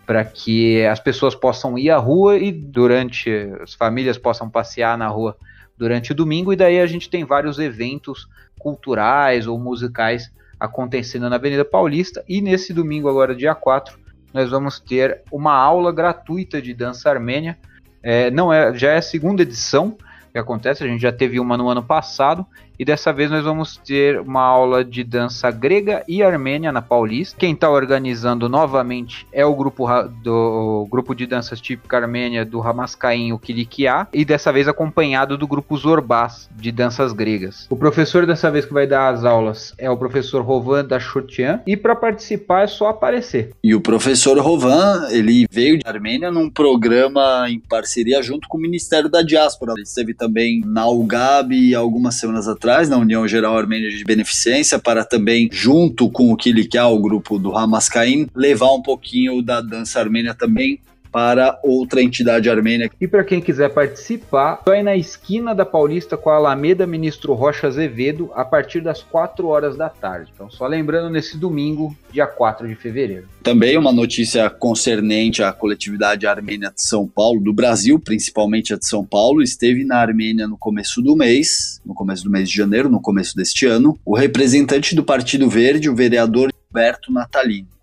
para 0.07 0.25
que 0.25 0.87
as 0.87 1.01
pessoas 1.01 1.35
possam 1.35 1.77
ir 1.77 1.90
à 1.90 1.99
rua 1.99 2.38
e 2.38 2.51
durante 2.51 3.31
as 3.62 3.75
famílias 3.75 4.16
possam 4.16 4.49
passear 4.49 4.96
na 4.96 5.09
rua 5.09 5.37
durante 5.78 6.12
o 6.12 6.14
domingo, 6.14 6.52
e 6.52 6.56
daí 6.56 6.80
a 6.80 6.86
gente 6.86 7.10
tem 7.10 7.24
vários 7.24 7.58
eventos 7.58 8.28
culturais 8.58 9.46
ou 9.46 9.58
musicais 9.58 10.30
acontecendo 10.58 11.28
na 11.28 11.36
Avenida 11.36 11.64
Paulista. 11.64 12.24
E 12.28 12.40
nesse 12.40 12.72
domingo, 12.72 13.08
agora, 13.08 13.34
dia 13.34 13.54
4, 13.54 13.98
nós 14.32 14.50
vamos 14.50 14.80
ter 14.80 15.22
uma 15.30 15.54
aula 15.54 15.92
gratuita 15.92 16.60
de 16.60 16.72
dança 16.74 17.10
armênia. 17.10 17.58
É, 18.02 18.30
não 18.30 18.52
é, 18.52 18.74
já 18.74 18.92
é 18.92 18.98
a 18.98 19.02
segunda 19.02 19.42
edição 19.42 19.96
que 20.32 20.38
acontece, 20.38 20.84
a 20.84 20.86
gente 20.86 21.00
já 21.00 21.12
teve 21.12 21.40
uma 21.40 21.56
no 21.56 21.68
ano 21.68 21.82
passado, 21.82 22.46
e 22.78 22.84
dessa 22.84 23.12
vez 23.12 23.30
nós 23.30 23.44
vamos 23.44 23.76
ter 23.78 24.20
uma 24.20 24.42
aula 24.42 24.84
de 24.84 25.02
dança 25.02 25.50
grega 25.50 26.04
e 26.06 26.22
armênia 26.22 26.70
na 26.70 26.82
Paulista. 26.82 27.36
Quem 27.38 27.54
está 27.54 27.70
organizando 27.70 28.48
novamente 28.48 29.26
é 29.32 29.44
o 29.44 29.54
grupo 29.54 29.86
do 30.22 30.86
grupo 30.90 31.14
de 31.14 31.26
danças 31.26 31.60
típica 31.60 31.96
armênia 31.96 32.44
do 32.44 32.60
Ramascaim, 32.60 33.32
o 33.32 33.38
Kilikiá, 33.38 34.06
e 34.12 34.24
dessa 34.24 34.52
vez 34.52 34.68
acompanhado 34.68 35.38
do 35.38 35.46
grupo 35.46 35.76
Zorbás 35.76 36.48
de 36.54 36.70
danças 36.70 37.12
gregas. 37.12 37.66
O 37.70 37.76
professor 37.76 38.26
dessa 38.26 38.50
vez 38.50 38.64
que 38.64 38.74
vai 38.74 38.86
dar 38.86 39.08
as 39.08 39.24
aulas 39.24 39.74
é 39.78 39.90
o 39.90 39.96
professor 39.96 40.42
Rovan 40.42 40.84
da 40.84 40.98
Churtian, 40.98 41.60
e 41.66 41.76
para 41.76 41.96
participar 41.96 42.64
é 42.64 42.66
só 42.66 42.88
aparecer. 42.88 43.52
E 43.62 43.74
o 43.74 43.80
professor 43.80 44.38
Rovan, 44.38 45.08
ele 45.10 45.46
veio 45.50 45.78
de 45.78 45.86
Armênia 45.86 46.30
num 46.30 46.50
programa 46.50 47.46
em 47.48 47.58
parceria 47.58 48.22
junto 48.22 48.48
com 48.48 48.58
o 48.58 48.60
Ministério 48.60 49.08
da 49.08 49.22
Diáspora. 49.22 49.72
Ele 49.72 49.82
esteve 49.82 50.14
também 50.14 50.60
na 50.64 50.86
UGAB 50.88 51.74
algumas 51.74 52.16
semanas 52.16 52.46
atrás 52.48 52.65
na 52.88 52.98
União 52.98 53.26
Geral 53.29 53.57
Armênia 53.57 53.90
de 53.90 54.02
Beneficência, 54.02 54.79
para 54.79 55.05
também, 55.05 55.48
junto 55.52 56.11
com 56.11 56.33
o 56.33 56.37
Kilikia, 56.37 56.87
o 56.87 57.00
grupo 57.00 57.38
do 57.38 57.57
Hamascaim, 57.57 58.26
levar 58.35 58.72
um 58.72 58.83
pouquinho 58.83 59.40
da 59.40 59.61
dança 59.61 60.00
armênia 60.00 60.35
também 60.35 60.81
para 61.10 61.58
outra 61.62 62.02
entidade 62.02 62.50
armênia. 62.50 62.90
E 63.00 63.08
para 63.08 63.24
quem 63.24 63.40
quiser 63.40 63.70
participar, 63.70 64.62
vai 64.66 64.82
na 64.82 64.96
esquina 64.96 65.54
da 65.54 65.64
Paulista 65.64 66.16
com 66.16 66.30
a 66.30 66.36
Alameda 66.36 66.86
Ministro 66.86 67.34
Rocha 67.34 67.66
Azevedo 67.66 68.30
a 68.34 68.44
partir 68.44 68.80
das 68.80 69.02
4 69.02 69.46
horas 69.46 69.76
da 69.76 69.88
tarde. 69.88 70.30
Então, 70.34 70.50
só 70.50 70.66
lembrando, 70.66 71.10
nesse 71.10 71.36
domingo, 71.36 71.96
dia 72.12 72.26
4 72.26 72.66
de 72.68 72.74
fevereiro. 72.74 73.28
Também 73.42 73.76
uma 73.78 73.92
notícia 73.92 74.48
concernente 74.50 75.42
à 75.42 75.52
coletividade 75.52 76.26
armênia 76.26 76.72
de 76.74 76.82
São 76.82 77.06
Paulo, 77.06 77.40
do 77.40 77.52
Brasil, 77.52 77.98
principalmente 77.98 78.74
a 78.74 78.76
de 78.76 78.86
São 78.86 79.04
Paulo, 79.04 79.42
esteve 79.42 79.84
na 79.84 79.98
Armênia 79.98 80.46
no 80.48 80.58
começo 80.58 81.00
do 81.00 81.16
mês, 81.16 81.80
no 81.84 81.94
começo 81.94 82.24
do 82.24 82.30
mês 82.30 82.48
de 82.48 82.56
janeiro, 82.56 82.88
no 82.88 83.00
começo 83.00 83.36
deste 83.36 83.66
ano, 83.66 83.98
o 84.04 84.16
representante 84.16 84.94
do 84.94 85.04
Partido 85.04 85.48
Verde, 85.48 85.88
o 85.88 85.94
vereador 85.94 86.50
Gilberto 86.52 87.12
Natalini 87.12 87.75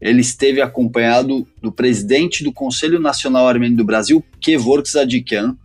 ele 0.00 0.20
esteve 0.20 0.60
acompanhado 0.60 1.46
do 1.60 1.72
presidente 1.72 2.44
do 2.44 2.52
Conselho 2.52 3.00
Nacional 3.00 3.48
Armênio 3.48 3.76
do 3.76 3.84
Brasil, 3.84 4.22
Kevork 4.40 4.88
Zadikyan, 4.90 5.56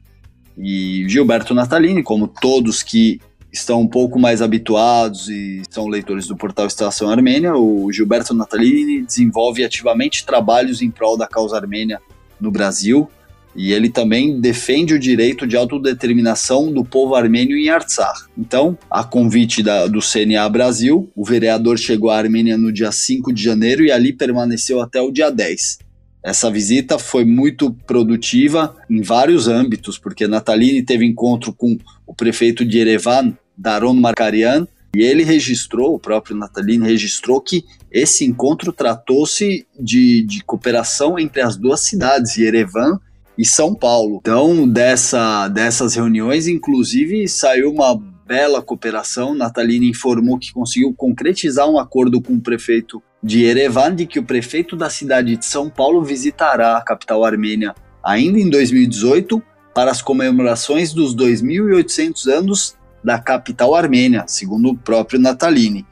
e 0.58 1.08
Gilberto 1.08 1.54
Natalini, 1.54 2.04
como 2.04 2.28
todos 2.28 2.84
que 2.84 3.20
estão 3.52 3.82
um 3.82 3.88
pouco 3.88 4.18
mais 4.18 4.42
habituados 4.42 5.28
e 5.28 5.62
são 5.70 5.88
leitores 5.88 6.28
do 6.28 6.38
portal 6.38 6.68
Estação 6.68 7.10
Armênia, 7.10 7.56
o 7.56 7.92
Gilberto 7.92 8.34
Natalini 8.34 9.02
desenvolve 9.02 9.64
ativamente 9.64 10.26
trabalhos 10.26 10.82
em 10.82 10.90
prol 10.90 11.18
da 11.18 11.28
causa 11.28 11.58
armênia 11.58 12.00
no 12.40 12.50
Brasil, 12.50 13.10
e 13.56 13.74
ele 13.74 13.90
também 13.90 14.40
defende 14.40 14.94
o 14.94 15.00
direito 15.00 15.46
de 15.46 15.58
autodeterminação 15.58 16.72
do 16.72 16.84
povo 16.84 17.16
armênio 17.16 17.58
em 17.58 17.70
Artsakh. 17.70 18.30
Então, 18.38 18.78
a 18.90 19.04
convite 19.04 19.62
da, 19.62 19.88
do 19.88 20.00
CNA 20.00 20.48
Brasil, 20.50 21.12
o 21.16 21.26
vereador 21.26 21.78
chegou 21.78 22.10
à 22.10 22.18
Armênia 22.18 22.58
no 22.58 22.72
dia 22.72 22.92
5 22.92 23.34
de 23.34 23.44
janeiro 23.44 23.84
e 23.84 23.92
ali 23.92 24.14
permaneceu 24.14 24.82
até 24.82 25.02
o 25.02 25.12
dia 25.12 25.30
10. 25.30 25.80
Essa 26.24 26.52
visita 26.52 27.00
foi 27.00 27.26
muito 27.26 27.72
produtiva 27.86 28.76
em 28.90 29.02
vários 29.02 29.48
âmbitos, 29.48 29.98
porque 29.98 30.28
Natalini 30.28 30.84
teve 30.84 31.06
encontro 31.06 31.52
com 31.52 31.78
o 32.06 32.14
prefeito 32.14 32.64
de 32.64 32.78
Erevan, 32.78 33.36
Daron 33.58 33.96
Markarian, 33.96 34.68
e 34.96 35.02
ele 35.02 35.24
registrou, 35.24 35.96
o 35.96 36.00
próprio 36.00 36.36
Natalini 36.36 36.86
registrou 36.86 37.42
que 37.42 37.64
esse 37.92 38.26
encontro 38.26 38.72
tratou-se 38.74 39.66
de, 39.80 40.22
de 40.24 40.44
cooperação 40.44 41.18
entre 41.18 41.42
as 41.42 41.56
duas 41.58 41.82
cidades, 41.82 42.38
Yerevan 42.38 43.00
e 43.38 43.46
São 43.46 43.74
Paulo. 43.74 44.20
Então, 44.22 44.68
dessa, 44.68 45.48
dessas 45.48 45.96
reuniões, 45.96 46.48
inclusive, 46.48 47.28
saiu 47.28 47.72
uma 47.72 47.96
bela 48.26 48.62
cooperação. 48.62 49.34
Natalini 49.34 49.90
informou 49.90 50.38
que 50.38 50.54
conseguiu 50.54 50.94
concretizar 50.94 51.70
um 51.70 51.80
acordo 51.80 52.22
com 52.22 52.34
o 52.34 52.42
prefeito 52.42 53.02
de 53.24 53.44
Yerevan 53.44 53.96
de 53.96 54.06
que 54.06 54.20
o 54.20 54.24
prefeito 54.24 54.76
da 54.76 54.90
cidade 54.90 55.36
de 55.36 55.46
São 55.46 55.70
Paulo 55.70 56.04
visitará 56.04 56.78
a 56.78 56.82
capital 56.82 57.24
armênia 57.24 57.76
ainda 58.04 58.40
em 58.40 58.50
2018 58.50 59.42
para 59.74 59.92
as 59.92 60.02
comemorações 60.02 60.94
dos 60.94 61.16
2.800 61.16 62.28
anos 62.32 62.78
da 63.04 63.20
capital 63.20 63.74
armênia, 63.74 64.26
segundo 64.28 64.70
o 64.70 64.78
próprio 64.78 65.20
Natalini. 65.20 65.86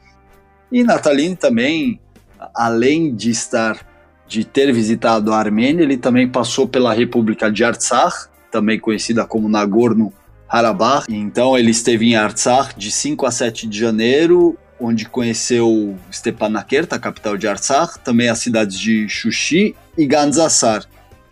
E 0.70 0.84
Natalini 0.84 1.36
também, 1.36 2.00
além 2.54 3.14
de 3.14 3.30
estar 3.30 3.89
de 4.30 4.44
ter 4.44 4.72
visitado 4.72 5.32
a 5.32 5.38
Armênia, 5.38 5.82
ele 5.82 5.96
também 5.96 6.28
passou 6.28 6.68
pela 6.68 6.94
República 6.94 7.50
de 7.50 7.64
Artsakh, 7.64 8.30
também 8.48 8.78
conhecida 8.78 9.26
como 9.26 9.48
Nagorno-Karabakh. 9.48 11.06
Então 11.08 11.58
ele 11.58 11.72
esteve 11.72 12.06
em 12.06 12.14
Artsakh 12.14 12.78
de 12.78 12.92
5 12.92 13.26
a 13.26 13.30
7 13.32 13.66
de 13.66 13.76
janeiro, 13.76 14.56
onde 14.78 15.04
conheceu 15.06 15.96
Stepanakert, 16.12 16.86
a 16.92 16.98
capital 16.98 17.36
de 17.36 17.48
Artsakh, 17.48 17.98
também 18.04 18.28
as 18.28 18.38
cidades 18.38 18.78
de 18.78 19.08
Xuxi 19.08 19.74
e 19.98 20.06
Gandzasar. 20.06 20.84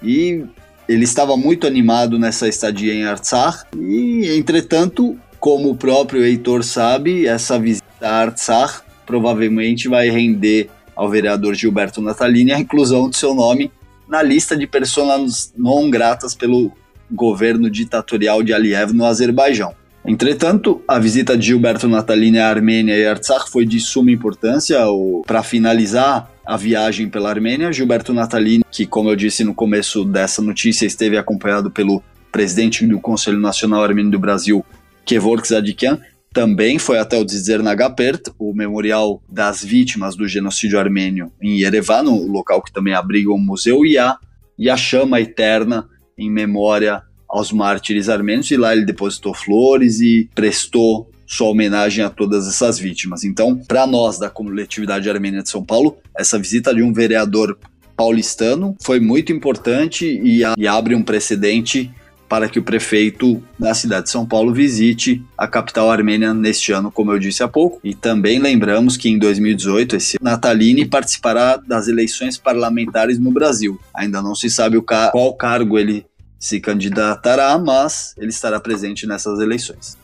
E 0.02 0.44
ele 0.88 1.04
estava 1.04 1.36
muito 1.36 1.68
animado 1.68 2.18
nessa 2.18 2.48
estadia 2.48 2.92
em 2.92 3.04
Artsakh 3.04 3.64
e, 3.76 4.36
entretanto, 4.36 5.16
como 5.38 5.70
o 5.70 5.76
próprio 5.76 6.24
Heitor 6.24 6.64
sabe, 6.64 7.28
essa 7.28 7.60
visita 7.60 7.86
a 8.00 8.22
Artsakh 8.22 8.82
provavelmente 9.06 9.86
vai 9.88 10.10
render 10.10 10.68
ao 10.98 11.08
vereador 11.08 11.54
Gilberto 11.54 12.02
Natalini 12.02 12.50
a 12.50 12.58
inclusão 12.58 13.08
do 13.08 13.14
seu 13.14 13.32
nome 13.32 13.70
na 14.08 14.20
lista 14.20 14.56
de 14.56 14.66
pessoas 14.66 15.54
não 15.56 15.88
gratas 15.88 16.34
pelo 16.34 16.72
governo 17.08 17.70
ditatorial 17.70 18.42
de 18.42 18.52
Aliyev 18.52 18.92
no 18.92 19.04
Azerbaijão. 19.04 19.72
Entretanto, 20.04 20.82
a 20.88 20.98
visita 20.98 21.36
de 21.36 21.46
Gilberto 21.46 21.86
Natalini 21.86 22.38
à 22.38 22.48
Armênia 22.48 22.96
e 22.96 23.06
Artsakh 23.06 23.48
foi 23.48 23.64
de 23.64 23.78
suma 23.78 24.10
importância 24.10 24.78
para 25.24 25.42
finalizar 25.42 26.28
a 26.44 26.56
viagem 26.56 27.08
pela 27.08 27.30
Armênia. 27.30 27.72
Gilberto 27.72 28.12
Natalini, 28.12 28.64
que 28.70 28.84
como 28.84 29.10
eu 29.10 29.16
disse 29.16 29.44
no 29.44 29.54
começo 29.54 30.04
dessa 30.04 30.42
notícia, 30.42 30.86
esteve 30.86 31.16
acompanhado 31.16 31.70
pelo 31.70 32.02
presidente 32.32 32.86
do 32.86 32.98
Conselho 32.98 33.38
Nacional 33.38 33.84
Armênio 33.84 34.10
do 34.10 34.18
Brasil, 34.18 34.64
Kevork 35.04 35.46
Zadikian 35.46 36.00
também 36.32 36.78
foi 36.78 36.98
até 36.98 37.18
o 37.18 37.24
Dzernagapert, 37.24 38.22
o 38.38 38.54
memorial 38.54 39.22
das 39.28 39.62
vítimas 39.62 40.14
do 40.14 40.28
genocídio 40.28 40.78
armênio 40.78 41.32
em 41.42 41.60
Yerevan, 41.60 42.04
o 42.04 42.26
local 42.26 42.62
que 42.62 42.72
também 42.72 42.94
abriga 42.94 43.32
o 43.32 43.38
museu, 43.38 43.84
e 43.84 43.98
a, 43.98 44.16
e 44.58 44.68
a 44.68 44.76
chama 44.76 45.20
eterna 45.20 45.88
em 46.16 46.30
memória 46.30 47.02
aos 47.28 47.52
mártires 47.52 48.08
armênios, 48.08 48.50
e 48.50 48.56
lá 48.56 48.72
ele 48.72 48.84
depositou 48.84 49.34
flores 49.34 50.00
e 50.00 50.28
prestou 50.34 51.10
sua 51.26 51.48
homenagem 51.48 52.02
a 52.02 52.08
todas 52.08 52.48
essas 52.48 52.78
vítimas. 52.78 53.22
Então, 53.22 53.56
para 53.56 53.86
nós 53.86 54.18
da 54.18 54.30
coletividade 54.30 55.10
armênia 55.10 55.42
de 55.42 55.50
São 55.50 55.62
Paulo, 55.62 55.98
essa 56.16 56.38
visita 56.38 56.74
de 56.74 56.82
um 56.82 56.92
vereador 56.92 57.58
paulistano 57.94 58.76
foi 58.80 58.98
muito 59.00 59.32
importante 59.32 60.06
e, 60.06 60.42
a, 60.44 60.54
e 60.56 60.66
abre 60.66 60.94
um 60.94 61.02
precedente 61.02 61.90
para 62.28 62.48
que 62.48 62.58
o 62.58 62.62
prefeito 62.62 63.42
da 63.58 63.72
cidade 63.74 64.04
de 64.04 64.10
São 64.10 64.26
Paulo 64.26 64.52
visite 64.52 65.24
a 65.36 65.48
capital 65.48 65.90
armênia 65.90 66.34
neste 66.34 66.72
ano, 66.72 66.92
como 66.92 67.12
eu 67.12 67.18
disse 67.18 67.42
há 67.42 67.48
pouco. 67.48 67.80
E 67.82 67.94
também 67.94 68.38
lembramos 68.38 68.96
que 68.96 69.08
em 69.08 69.18
2018, 69.18 69.96
esse 69.96 70.18
Natalini 70.20 70.84
participará 70.84 71.56
das 71.56 71.88
eleições 71.88 72.36
parlamentares 72.36 73.18
no 73.18 73.30
Brasil. 73.30 73.80
Ainda 73.94 74.20
não 74.20 74.34
se 74.34 74.50
sabe 74.50 74.80
ca 74.82 75.10
qual 75.10 75.34
cargo 75.34 75.78
ele 75.78 76.04
se 76.38 76.60
candidatará, 76.60 77.58
mas 77.58 78.14
ele 78.18 78.30
estará 78.30 78.60
presente 78.60 79.06
nessas 79.06 79.40
eleições. 79.40 79.96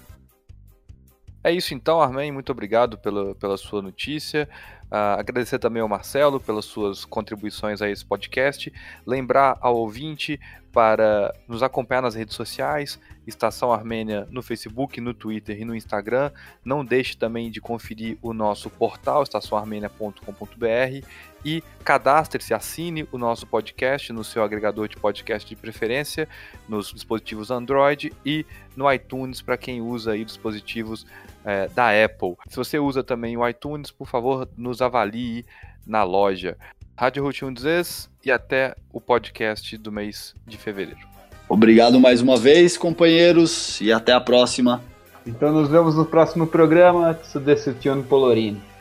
É 1.44 1.52
isso 1.52 1.74
então, 1.74 2.00
Armen. 2.00 2.32
Muito 2.32 2.50
obrigado 2.50 2.96
pela, 2.96 3.34
pela 3.34 3.58
sua 3.58 3.82
notícia. 3.82 4.48
Uh, 4.94 5.18
agradecer 5.18 5.58
também 5.58 5.82
ao 5.82 5.88
Marcelo 5.88 6.38
pelas 6.38 6.66
suas 6.66 7.04
contribuições 7.04 7.82
a 7.82 7.90
esse 7.90 8.04
podcast. 8.04 8.72
Lembrar 9.04 9.58
ao 9.60 9.74
ouvinte 9.74 10.38
para 10.72 11.34
nos 11.48 11.64
acompanhar 11.64 12.02
nas 12.02 12.14
redes 12.14 12.36
sociais, 12.36 13.00
Estação 13.26 13.72
Armênia 13.72 14.28
no 14.30 14.40
Facebook, 14.40 15.00
no 15.00 15.12
Twitter 15.12 15.60
e 15.60 15.64
no 15.64 15.74
Instagram. 15.74 16.30
Não 16.64 16.84
deixe 16.84 17.16
também 17.16 17.50
de 17.50 17.60
conferir 17.60 18.18
o 18.22 18.32
nosso 18.32 18.70
portal, 18.70 19.24
estaçãoarmênia.com.br 19.24 21.06
e 21.44 21.62
cadastre-se, 21.84 22.54
assine 22.54 23.08
o 23.10 23.18
nosso 23.18 23.48
podcast 23.48 24.12
no 24.12 24.22
seu 24.22 24.44
agregador 24.44 24.86
de 24.86 24.96
podcast 24.96 25.48
de 25.48 25.56
preferência, 25.56 26.28
nos 26.68 26.92
dispositivos 26.92 27.50
Android 27.50 28.12
e 28.24 28.46
no 28.76 28.90
iTunes 28.92 29.42
para 29.42 29.56
quem 29.56 29.80
usa 29.80 30.12
aí 30.12 30.24
dispositivos 30.24 31.04
é, 31.44 31.68
da 31.68 31.90
Apple. 32.04 32.34
Se 32.48 32.56
você 32.56 32.78
usa 32.78 33.02
também 33.02 33.36
o 33.36 33.46
iTunes, 33.48 33.90
por 33.90 34.08
favor, 34.08 34.48
nos 34.56 34.80
avalie 34.80 35.44
na 35.86 36.02
loja. 36.02 36.56
Rádio 36.96 37.22
Route 37.24 37.44
1 37.44 37.54
e 38.24 38.30
até 38.30 38.74
o 38.92 39.00
podcast 39.00 39.76
do 39.76 39.90
mês 39.90 40.34
de 40.46 40.56
fevereiro. 40.56 41.00
Obrigado 41.48 42.00
mais 42.00 42.22
uma 42.22 42.36
vez, 42.36 42.78
companheiros, 42.78 43.80
e 43.80 43.92
até 43.92 44.12
a 44.12 44.20
próxima. 44.20 44.80
Então 45.26 45.52
nos 45.52 45.68
vemos 45.68 45.96
no 45.96 46.04
próximo 46.04 46.46
programa. 46.46 47.18
Sudestion 47.22 48.02
Polorini. 48.02 48.73